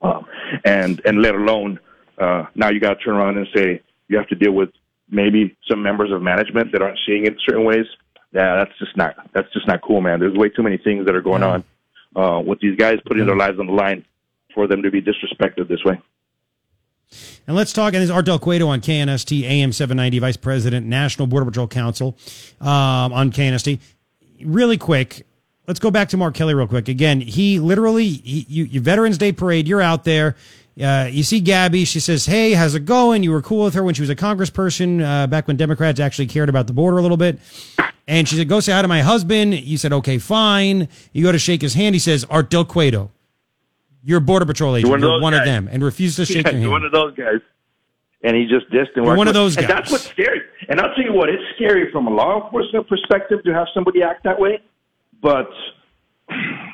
um, 0.00 0.26
and 0.64 1.00
and 1.04 1.22
let 1.22 1.34
alone 1.34 1.78
uh, 2.22 2.46
now 2.54 2.70
you 2.70 2.80
got 2.80 2.94
to 2.94 3.04
turn 3.04 3.16
around 3.16 3.36
and 3.36 3.46
say 3.54 3.82
you 4.08 4.16
have 4.16 4.28
to 4.28 4.34
deal 4.34 4.52
with 4.52 4.70
maybe 5.10 5.56
some 5.68 5.82
members 5.82 6.10
of 6.12 6.22
management 6.22 6.72
that 6.72 6.82
aren't 6.82 6.98
seeing 7.06 7.26
it 7.26 7.34
certain 7.46 7.64
ways. 7.64 7.86
Yeah, 8.32 8.56
that's 8.56 8.78
just 8.78 8.96
not 8.96 9.14
that's 9.34 9.52
just 9.52 9.66
not 9.66 9.82
cool, 9.82 10.00
man. 10.00 10.20
There's 10.20 10.34
way 10.34 10.48
too 10.48 10.62
many 10.62 10.78
things 10.78 11.06
that 11.06 11.14
are 11.14 11.20
going 11.20 11.42
on 11.42 11.64
uh, 12.16 12.40
with 12.40 12.60
these 12.60 12.76
guys 12.76 12.98
putting 13.06 13.26
their 13.26 13.36
lives 13.36 13.58
on 13.58 13.66
the 13.66 13.72
line 13.72 14.04
for 14.54 14.66
them 14.66 14.82
to 14.82 14.90
be 14.90 15.02
disrespected 15.02 15.68
this 15.68 15.84
way. 15.84 16.00
And 17.46 17.56
let's 17.56 17.72
talk. 17.72 17.92
And 17.92 17.96
this 17.96 18.04
is 18.04 18.10
Art 18.10 18.24
Del 18.24 18.38
Cueto 18.38 18.68
on 18.68 18.80
KNST 18.80 19.42
AM 19.42 19.72
790, 19.72 20.18
Vice 20.18 20.36
President, 20.36 20.86
National 20.86 21.26
Border 21.26 21.46
Patrol 21.46 21.68
Council 21.68 22.16
um, 22.60 23.12
on 23.12 23.30
KNST. 23.30 23.80
Really 24.44 24.78
quick, 24.78 25.26
let's 25.68 25.80
go 25.80 25.90
back 25.90 26.08
to 26.10 26.16
Mark 26.16 26.34
Kelly 26.34 26.54
real 26.54 26.66
quick. 26.66 26.88
Again, 26.88 27.20
he 27.20 27.58
literally, 27.58 28.08
he, 28.08 28.46
you, 28.48 28.64
you 28.64 28.80
Veterans 28.80 29.18
Day 29.18 29.32
parade, 29.32 29.68
you're 29.68 29.82
out 29.82 30.04
there. 30.04 30.36
Uh, 30.80 31.06
you 31.10 31.22
see 31.22 31.40
Gabby. 31.40 31.84
She 31.84 32.00
says, 32.00 32.24
"Hey, 32.26 32.52
how's 32.52 32.74
it 32.74 32.84
going?" 32.86 33.22
You 33.22 33.30
were 33.32 33.42
cool 33.42 33.64
with 33.64 33.74
her 33.74 33.82
when 33.82 33.94
she 33.94 34.00
was 34.02 34.08
a 34.10 34.16
congressperson 34.16 35.02
uh, 35.04 35.26
back 35.26 35.46
when 35.46 35.56
Democrats 35.56 36.00
actually 36.00 36.26
cared 36.26 36.48
about 36.48 36.66
the 36.66 36.72
border 36.72 36.96
a 36.98 37.02
little 37.02 37.16
bit. 37.18 37.38
And 38.08 38.26
she 38.28 38.36
said, 38.36 38.48
"Go 38.48 38.60
say 38.60 38.72
hi 38.72 38.80
to 38.82 38.88
my 38.88 39.02
husband." 39.02 39.54
You 39.54 39.76
said, 39.76 39.92
"Okay, 39.92 40.16
fine." 40.18 40.88
You 41.12 41.22
go 41.24 41.32
to 41.32 41.38
shake 41.38 41.60
his 41.60 41.74
hand. 41.74 41.94
He 41.94 41.98
says, 41.98 42.24
"Art 42.30 42.48
Del 42.48 42.64
Cueto, 42.64 43.10
you're 44.02 44.18
a 44.18 44.22
border 44.22 44.46
patrol 44.46 44.74
agent. 44.76 44.88
You're 44.88 44.92
one 44.98 45.02
of 45.04 45.08
You're 45.10 45.20
one 45.20 45.34
of 45.34 45.44
them," 45.44 45.68
and 45.70 45.84
refuses 45.84 46.26
to 46.26 46.32
shake 46.32 46.46
Yeah, 46.46 46.52
your 46.52 46.60
you're 46.60 46.70
hand. 46.70 46.72
one 46.72 46.84
of 46.84 46.92
those 46.92 47.14
guys. 47.16 47.40
And 48.24 48.36
he 48.36 48.44
just 48.46 48.70
dissed 48.70 48.94
and 48.96 49.04
one 49.04 49.26
of 49.28 49.34
those 49.34 49.56
And 49.56 49.66
guys. 49.66 49.76
that's 49.76 49.90
what's 49.90 50.08
scary. 50.08 50.40
And 50.68 50.80
I'll 50.80 50.94
tell 50.94 51.04
you 51.04 51.12
what, 51.12 51.28
it's 51.28 51.42
scary 51.56 51.90
from 51.90 52.06
a 52.06 52.10
law 52.10 52.44
enforcement 52.44 52.88
perspective 52.88 53.42
to 53.44 53.52
have 53.52 53.66
somebody 53.74 54.00
act 54.02 54.22
that 54.22 54.38
way. 54.38 54.60
But, 55.20 55.50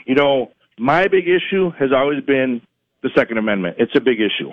you 0.07 0.15
know, 0.15 0.53
my 0.79 1.09
big 1.09 1.25
issue 1.27 1.71
has 1.79 1.91
always 1.91 2.23
been 2.25 2.61
the 3.03 3.11
Second 3.17 3.39
Amendment. 3.39 3.77
It's 3.79 3.95
a 3.95 4.01
big 4.01 4.19
issue. 4.21 4.51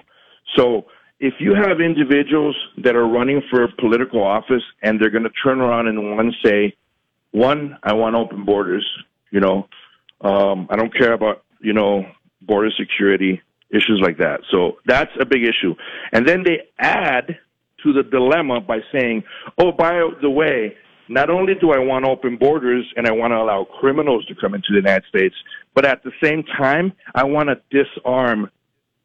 So 0.56 0.86
if 1.20 1.34
you 1.40 1.56
have 1.56 1.80
individuals 1.82 2.56
that 2.84 2.96
are 2.96 3.08
running 3.08 3.42
for 3.50 3.68
political 3.80 4.24
office 4.24 4.64
and 4.82 5.00
they're 5.00 5.10
going 5.10 5.24
to 5.24 5.34
turn 5.44 5.62
around 5.62 5.88
and 5.88 6.16
one 6.16 6.34
say, 6.44 6.76
one, 7.32 7.78
I 7.84 7.94
want 7.94 8.16
open 8.16 8.46
borders, 8.46 8.86
you 9.32 9.40
know, 9.40 9.68
um, 10.22 10.68
I 10.70 10.76
don't 10.76 10.96
care 10.96 11.14
about, 11.14 11.44
you 11.60 11.74
know, 11.74 12.06
border 12.42 12.70
security, 12.78 13.42
issues 13.72 14.00
like 14.02 14.18
that. 14.20 14.42
So 14.52 14.78
that's 14.86 15.12
a 15.20 15.26
big 15.26 15.44
issue. 15.44 15.76
And 16.12 16.28
then 16.28 16.44
they 16.44 16.70
add 16.80 17.38
to 17.84 17.94
the 17.94 18.04
dilemma 18.04 18.62
by 18.62 18.80
saying, 18.92 19.24
oh, 19.58 19.72
by 19.72 20.10
the 20.22 20.30
way, 20.30 20.76
not 21.08 21.30
only 21.30 21.54
do 21.56 21.72
I 21.72 21.80
want 21.80 22.06
open 22.06 22.38
borders 22.38 22.86
and 22.96 23.08
I 23.08 23.12
want 23.12 23.32
to 23.32 23.38
allow 23.38 23.66
criminals 23.80 24.26
to 24.26 24.36
come 24.36 24.54
into 24.54 24.68
the 24.70 24.78
United 24.78 25.06
States, 25.08 25.36
but 25.74 25.86
at 25.86 26.04
the 26.04 26.12
same 26.22 26.44
time, 26.44 26.94
I 27.14 27.24
want 27.24 27.50
to 27.50 27.60
disarm 27.70 28.50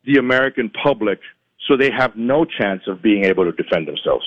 the 0.05 0.17
American 0.19 0.71
public 0.83 1.21
so 1.69 1.77
they 1.77 1.91
have 1.91 2.17
no 2.17 2.45
chance 2.45 2.83
of 2.87 3.03
being 3.03 3.25
able 3.25 3.45
to 3.45 3.53
defend 3.53 3.87
themselves. 3.87 4.25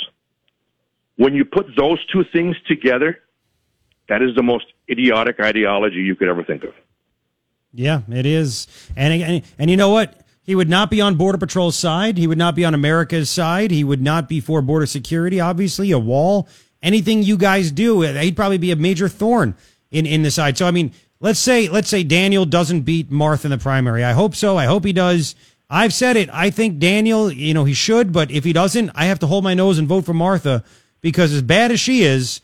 When 1.17 1.33
you 1.33 1.45
put 1.45 1.67
those 1.75 2.03
two 2.07 2.23
things 2.31 2.55
together, 2.67 3.19
that 4.09 4.21
is 4.21 4.35
the 4.35 4.43
most 4.43 4.65
idiotic 4.89 5.39
ideology 5.39 5.97
you 5.97 6.15
could 6.15 6.27
ever 6.27 6.43
think 6.43 6.63
of. 6.63 6.73
Yeah, 7.73 8.01
it 8.09 8.25
is. 8.25 8.67
And, 8.95 9.21
and 9.23 9.43
and 9.57 9.71
you 9.71 9.77
know 9.77 9.89
what? 9.89 10.19
He 10.43 10.55
would 10.55 10.69
not 10.69 10.91
be 10.91 10.99
on 11.01 11.15
Border 11.15 11.37
Patrol's 11.37 11.77
side. 11.77 12.17
He 12.17 12.27
would 12.27 12.37
not 12.37 12.53
be 12.53 12.65
on 12.65 12.73
America's 12.73 13.29
side. 13.29 13.71
He 13.71 13.83
would 13.83 14.01
not 14.01 14.27
be 14.27 14.41
for 14.41 14.61
border 14.61 14.85
security, 14.85 15.39
obviously, 15.39 15.91
a 15.91 15.99
wall. 15.99 16.49
Anything 16.83 17.23
you 17.23 17.37
guys 17.37 17.71
do, 17.71 18.03
uh, 18.03 18.13
he'd 18.13 18.35
probably 18.35 18.59
be 18.59 18.71
a 18.71 18.75
major 18.75 19.09
thorn 19.09 19.55
in, 19.89 20.05
in 20.05 20.21
the 20.21 20.29
side. 20.29 20.57
So 20.57 20.67
I 20.67 20.71
mean, 20.71 20.91
let's 21.19 21.39
say 21.39 21.69
let's 21.69 21.89
say 21.89 22.03
Daniel 22.03 22.45
doesn't 22.45 22.81
beat 22.81 23.09
Martha 23.09 23.47
in 23.47 23.51
the 23.51 23.57
primary. 23.57 24.03
I 24.03 24.11
hope 24.11 24.35
so. 24.35 24.57
I 24.57 24.65
hope 24.65 24.85
he 24.85 24.93
does. 24.93 25.33
I've 25.69 25.93
said 25.93 26.17
it. 26.17 26.29
I 26.31 26.51
think 26.51 26.77
Daniel, 26.77 27.31
you 27.31 27.53
know, 27.55 27.63
he 27.63 27.73
should, 27.73 28.13
but 28.13 28.29
if 28.29 28.43
he 28.43 28.53
doesn't, 28.53 28.91
I 28.93 29.05
have 29.05 29.17
to 29.19 29.27
hold 29.27 29.43
my 29.43 29.55
nose 29.55 29.79
and 29.79 29.87
vote 29.87 30.05
for 30.05 30.13
Martha 30.13 30.63
because 31.01 31.33
as 31.33 31.41
bad 31.41 31.71
as 31.71 31.79
she 31.79 32.03
is, 32.03 32.41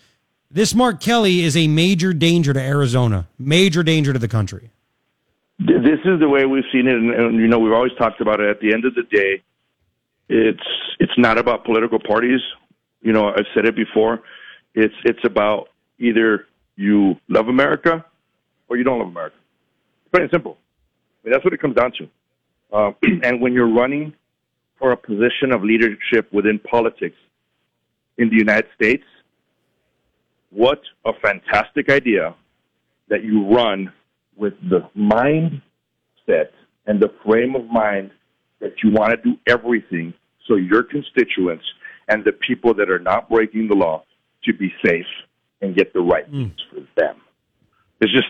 this 0.49 0.73
Mark 0.73 0.99
Kelly 0.99 1.41
is 1.41 1.55
a 1.55 1.67
major 1.67 2.11
danger 2.11 2.53
to 2.53 2.59
Arizona, 2.59 3.27
major 3.37 3.83
danger 3.83 4.13
to 4.13 4.19
the 4.19 4.27
country. 4.27 4.71
This 5.59 5.99
is 6.05 6.19
the 6.19 6.29
way 6.29 6.45
we've 6.45 6.63
seen 6.71 6.87
it, 6.87 6.95
and, 6.95 7.11
and 7.13 7.35
you 7.35 7.47
know 7.47 7.59
we've 7.59 7.73
always 7.73 7.91
talked 7.99 8.21
about 8.21 8.39
it. 8.39 8.49
At 8.49 8.61
the 8.61 8.73
end 8.73 8.85
of 8.85 8.95
the 8.95 9.03
day, 9.03 9.43
it's 10.29 10.63
it's 10.99 11.17
not 11.17 11.37
about 11.37 11.65
political 11.65 11.99
parties. 11.99 12.39
You 13.01 13.13
know, 13.13 13.29
I've 13.29 13.45
said 13.53 13.65
it 13.65 13.75
before. 13.75 14.21
It's 14.73 14.93
it's 15.05 15.23
about 15.23 15.69
either 15.99 16.45
you 16.75 17.15
love 17.27 17.47
America 17.47 18.05
or 18.67 18.77
you 18.77 18.83
don't 18.83 18.99
love 18.99 19.07
America. 19.07 19.35
It's 20.05 20.21
and 20.21 20.29
simple. 20.31 20.57
I 21.23 21.27
mean, 21.27 21.33
that's 21.33 21.43
what 21.43 21.53
it 21.53 21.61
comes 21.61 21.75
down 21.75 21.91
to. 21.99 22.09
Uh, 22.71 22.91
and 23.23 23.41
when 23.41 23.53
you're 23.53 23.71
running 23.71 24.13
for 24.77 24.91
a 24.91 24.97
position 24.97 25.51
of 25.51 25.63
leadership 25.63 26.31
within 26.31 26.59
politics 26.59 27.17
in 28.17 28.29
the 28.29 28.35
United 28.35 28.65
States, 28.75 29.03
what 30.51 30.81
a 31.05 31.11
fantastic 31.21 31.89
idea 31.89 32.35
that 33.09 33.23
you 33.23 33.45
run 33.53 33.91
with 34.35 34.53
the 34.69 34.89
mindset 34.97 36.49
and 36.85 36.99
the 36.99 37.11
frame 37.25 37.55
of 37.55 37.65
mind 37.65 38.11
that 38.59 38.73
you 38.83 38.91
want 38.91 39.11
to 39.11 39.17
do 39.17 39.37
everything 39.47 40.13
so 40.47 40.55
your 40.55 40.83
constituents 40.83 41.63
and 42.09 42.25
the 42.25 42.31
people 42.33 42.73
that 42.73 42.89
are 42.89 42.99
not 42.99 43.29
breaking 43.29 43.67
the 43.67 43.75
law 43.75 44.03
to 44.43 44.53
be 44.53 44.73
safe 44.85 45.05
and 45.61 45.75
get 45.75 45.93
the 45.93 45.99
right 46.01 46.29
things 46.29 46.55
for 46.69 46.81
them. 46.95 47.15
It's 48.01 48.11
just, 48.11 48.27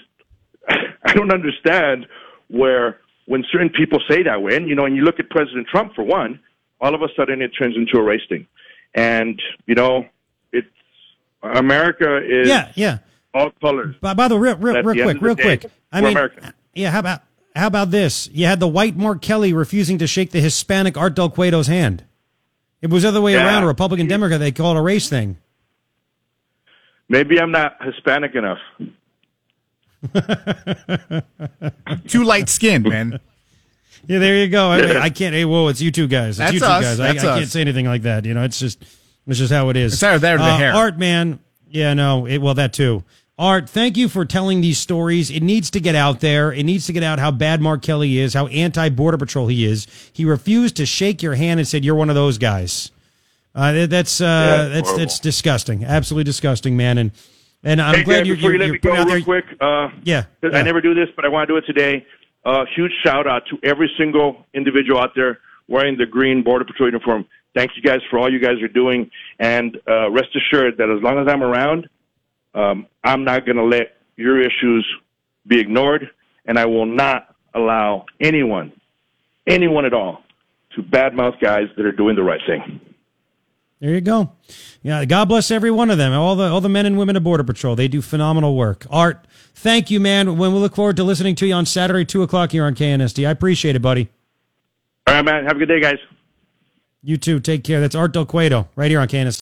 I 0.67 1.13
don't 1.13 1.31
understand 1.31 2.05
where 2.49 2.97
when 3.25 3.43
certain 3.51 3.69
people 3.69 3.99
say 4.09 4.23
that 4.23 4.41
way, 4.41 4.55
and 4.55 4.67
you 4.67 4.75
know, 4.75 4.85
and 4.85 4.95
you 4.95 5.03
look 5.03 5.19
at 5.19 5.29
President 5.29 5.67
Trump 5.67 5.93
for 5.95 6.03
one, 6.03 6.39
all 6.81 6.95
of 6.95 7.01
a 7.01 7.07
sudden 7.15 7.41
it 7.41 7.49
turns 7.49 7.75
into 7.75 7.97
a 7.97 8.03
race 8.03 8.21
thing. 8.27 8.47
And, 8.95 9.39
you 9.67 9.75
know, 9.75 10.05
it's, 10.51 10.67
America 11.43 12.17
is 12.17 12.49
Yeah, 12.49 12.71
yeah. 12.75 12.97
all 13.33 13.51
colors. 13.61 13.95
By, 14.01 14.15
by 14.15 14.27
the 14.27 14.37
real, 14.39 14.55
real, 14.57 14.81
real 14.81 15.05
quick, 15.05 15.21
real 15.21 15.35
day, 15.35 15.57
quick. 15.57 15.71
I 15.91 16.01
mean, 16.01 16.11
American. 16.11 16.53
yeah. 16.73 16.89
How 16.91 16.99
about 16.99 17.21
how 17.55 17.67
about 17.67 17.91
this? 17.91 18.29
You 18.31 18.45
had 18.45 18.59
the 18.59 18.67
white 18.67 18.95
Mark 18.95 19.21
Kelly 19.21 19.53
refusing 19.53 19.97
to 19.99 20.07
shake 20.07 20.31
the 20.31 20.39
Hispanic 20.39 20.97
Art 20.97 21.15
Del 21.15 21.29
Cueto's 21.29 21.67
hand. 21.67 22.03
It 22.81 22.89
was 22.89 23.03
the 23.03 23.09
other 23.09 23.21
way 23.21 23.33
Yeah. 23.33 23.45
around. 23.45 23.63
A 23.63 23.67
Republican 23.67 24.07
Democrat. 24.07 24.39
They 24.39 24.51
call 24.51 24.75
it 24.75 24.79
a 24.79 24.81
race 24.81 25.09
thing. 25.09 25.37
Maybe 27.09 27.39
I'm 27.39 27.51
not 27.51 27.77
Hispanic 27.83 28.35
enough. 28.35 28.59
Too 32.07 32.23
light 32.23 32.49
skinned, 32.49 32.87
man. 32.87 33.19
Yeah, 34.07 34.19
there 34.19 34.37
you 34.37 34.47
go. 34.47 34.69
I, 34.69 35.01
I 35.03 35.09
can't. 35.09 35.35
Hey, 35.35 35.45
whoa, 35.45 35.67
it's 35.67 35.81
you 35.81 35.91
two 35.91 36.07
guys. 36.07 36.29
It's 36.29 36.37
That's 36.39 36.53
you 36.53 36.59
two 36.59 36.65
us. 36.65 36.97
guys. 36.97 36.99
I, 36.99 37.09
I 37.09 37.15
can't 37.15 37.49
say 37.49 37.61
anything 37.61 37.85
like 37.85 38.03
that. 38.03 38.25
You 38.25 38.33
know, 38.33 38.43
it's 38.43 38.59
just 38.59 38.81
it's 39.27 39.39
just 39.39 39.51
how 39.51 39.69
it 39.69 39.77
is. 39.77 39.93
It's 39.93 40.03
either 40.03 40.19
that 40.19 40.35
or 40.35 40.37
the 40.37 40.43
Uh, 40.45 40.57
hair. 40.57 40.73
Art, 40.73 40.97
man. 40.97 41.39
Yeah, 41.69 41.93
no. 41.93 42.25
It, 42.25 42.37
well, 42.39 42.53
that 42.55 42.73
too. 42.73 43.03
Art, 43.39 43.69
thank 43.69 43.95
you 43.95 44.09
for 44.09 44.25
telling 44.25 44.59
these 44.59 44.77
stories. 44.77 45.31
It 45.31 45.41
needs 45.41 45.69
to 45.71 45.79
get 45.79 45.95
out 45.95 46.19
there. 46.19 46.51
It 46.51 46.63
needs 46.63 46.85
to 46.87 46.93
get 46.93 47.03
out 47.03 47.19
how 47.19 47.31
bad 47.31 47.61
Mark 47.61 47.81
Kelly 47.81 48.17
is, 48.19 48.33
how 48.33 48.47
anti 48.47 48.89
Border 48.89 49.17
Patrol 49.17 49.47
he 49.47 49.65
is. 49.65 49.87
He 50.11 50.25
refused 50.25 50.75
to 50.75 50.85
shake 50.85 51.23
your 51.23 51.35
hand 51.35 51.57
and 51.59 51.67
said, 51.67 51.85
You're 51.85 51.95
one 51.95 52.09
of 52.09 52.15
those 52.15 52.37
guys. 52.37 52.91
Uh, 53.55 53.71
that- 53.71 53.89
that's 53.89 54.19
uh, 54.19 54.25
Yeah, 54.25 54.67
that's 54.67 54.87
horrible. 54.89 54.97
that's 54.99 55.19
disgusting. 55.21 55.85
Absolutely 55.85 56.25
disgusting, 56.25 56.75
man. 56.75 56.97
And 56.97 57.11
and 57.63 57.81
I'm 57.81 57.95
hey, 57.95 58.03
glad 58.03 58.17
Dan, 58.17 58.25
you're, 58.25 58.35
you're, 58.35 58.53
you 58.53 58.59
let 58.59 58.65
you're 58.65 58.73
me 58.73 58.79
go 58.79 58.91
out 58.93 58.97
real 58.97 59.05
there. 59.07 59.21
quick, 59.21 59.45
uh, 59.61 59.89
Yeah, 60.03 60.25
yeah. 60.43 60.49
I 60.53 60.61
never 60.61 60.81
do 60.81 60.93
this, 60.93 61.07
but 61.15 61.23
I 61.25 61.29
want 61.29 61.47
to 61.47 61.53
do 61.53 61.57
it 61.57 61.65
today. 61.65 62.05
Uh, 62.45 62.65
huge 62.75 62.91
shout 63.05 63.25
out 63.27 63.43
to 63.47 63.57
every 63.63 63.89
single 63.97 64.45
individual 64.53 64.99
out 64.99 65.11
there 65.15 65.39
wearing 65.67 65.97
the 65.97 66.05
green 66.05 66.43
Border 66.43 66.65
Patrol 66.65 66.87
uniform. 66.89 67.25
Thank 67.55 67.71
you 67.75 67.81
guys 67.81 67.99
for 68.09 68.19
all 68.19 68.31
you 68.31 68.39
guys 68.39 68.61
are 68.61 68.67
doing, 68.69 69.09
and 69.39 69.77
uh, 69.89 70.09
rest 70.11 70.29
assured 70.35 70.77
that 70.77 70.89
as 70.89 71.01
long 71.01 71.19
as 71.19 71.27
I'm 71.27 71.41
around, 71.43 71.89
um, 72.59 72.87
I'm 73.03 73.23
not 73.23 73.45
going 73.45 73.57
to 73.57 73.63
let 73.63 73.97
your 74.17 74.39
issues 74.41 74.85
be 75.47 75.59
ignored, 75.59 76.09
and 76.45 76.59
I 76.59 76.65
will 76.65 76.85
not 76.85 77.35
allow 77.53 78.05
anyone, 78.19 78.73
anyone 79.47 79.85
at 79.85 79.93
all, 79.93 80.23
to 80.75 80.83
badmouth 80.83 81.39
guys 81.39 81.67
that 81.77 81.85
are 81.85 81.91
doing 81.91 82.15
the 82.15 82.23
right 82.23 82.41
thing. 82.45 82.81
There 83.79 83.91
you 83.91 84.01
go. 84.01 84.33
Yeah, 84.81 85.05
God 85.05 85.29
bless 85.29 85.51
every 85.51 85.71
one 85.71 85.89
of 85.89 85.97
them. 85.97 86.11
All 86.11 86.35
the 86.35 86.49
all 86.49 86.59
the 86.59 86.67
men 86.67 86.85
and 86.85 86.97
women 86.97 87.15
of 87.15 87.23
Border 87.23 87.45
Patrol. 87.45 87.77
They 87.77 87.87
do 87.87 88.01
phenomenal 88.01 88.57
work. 88.57 88.85
Art, 88.89 89.25
thank 89.55 89.89
you, 89.89 90.01
man. 90.01 90.37
When 90.37 90.53
we 90.53 90.59
look 90.59 90.75
forward 90.75 90.97
to 90.97 91.05
listening 91.05 91.35
to 91.35 91.47
you 91.47 91.53
on 91.53 91.65
Saturday, 91.65 92.03
two 92.03 92.21
o'clock 92.21 92.51
here 92.51 92.65
on 92.65 92.75
KNST. 92.75 93.25
I 93.25 93.31
appreciate 93.31 93.77
it, 93.77 93.81
buddy. 93.81 94.09
All 95.07 95.13
right, 95.13 95.23
man. 95.23 95.45
Have 95.45 95.55
a 95.55 95.59
good 95.59 95.69
day, 95.69 95.79
guys. 95.79 95.97
You 97.01 97.15
too. 97.15 97.39
Take 97.39 97.63
care. 97.63 97.79
That's 97.79 97.95
Art 97.95 98.11
Del 98.11 98.25
Cueto 98.25 98.67
right 98.75 98.91
here 98.91 98.99
on 98.99 99.07
KNST. 99.07 99.37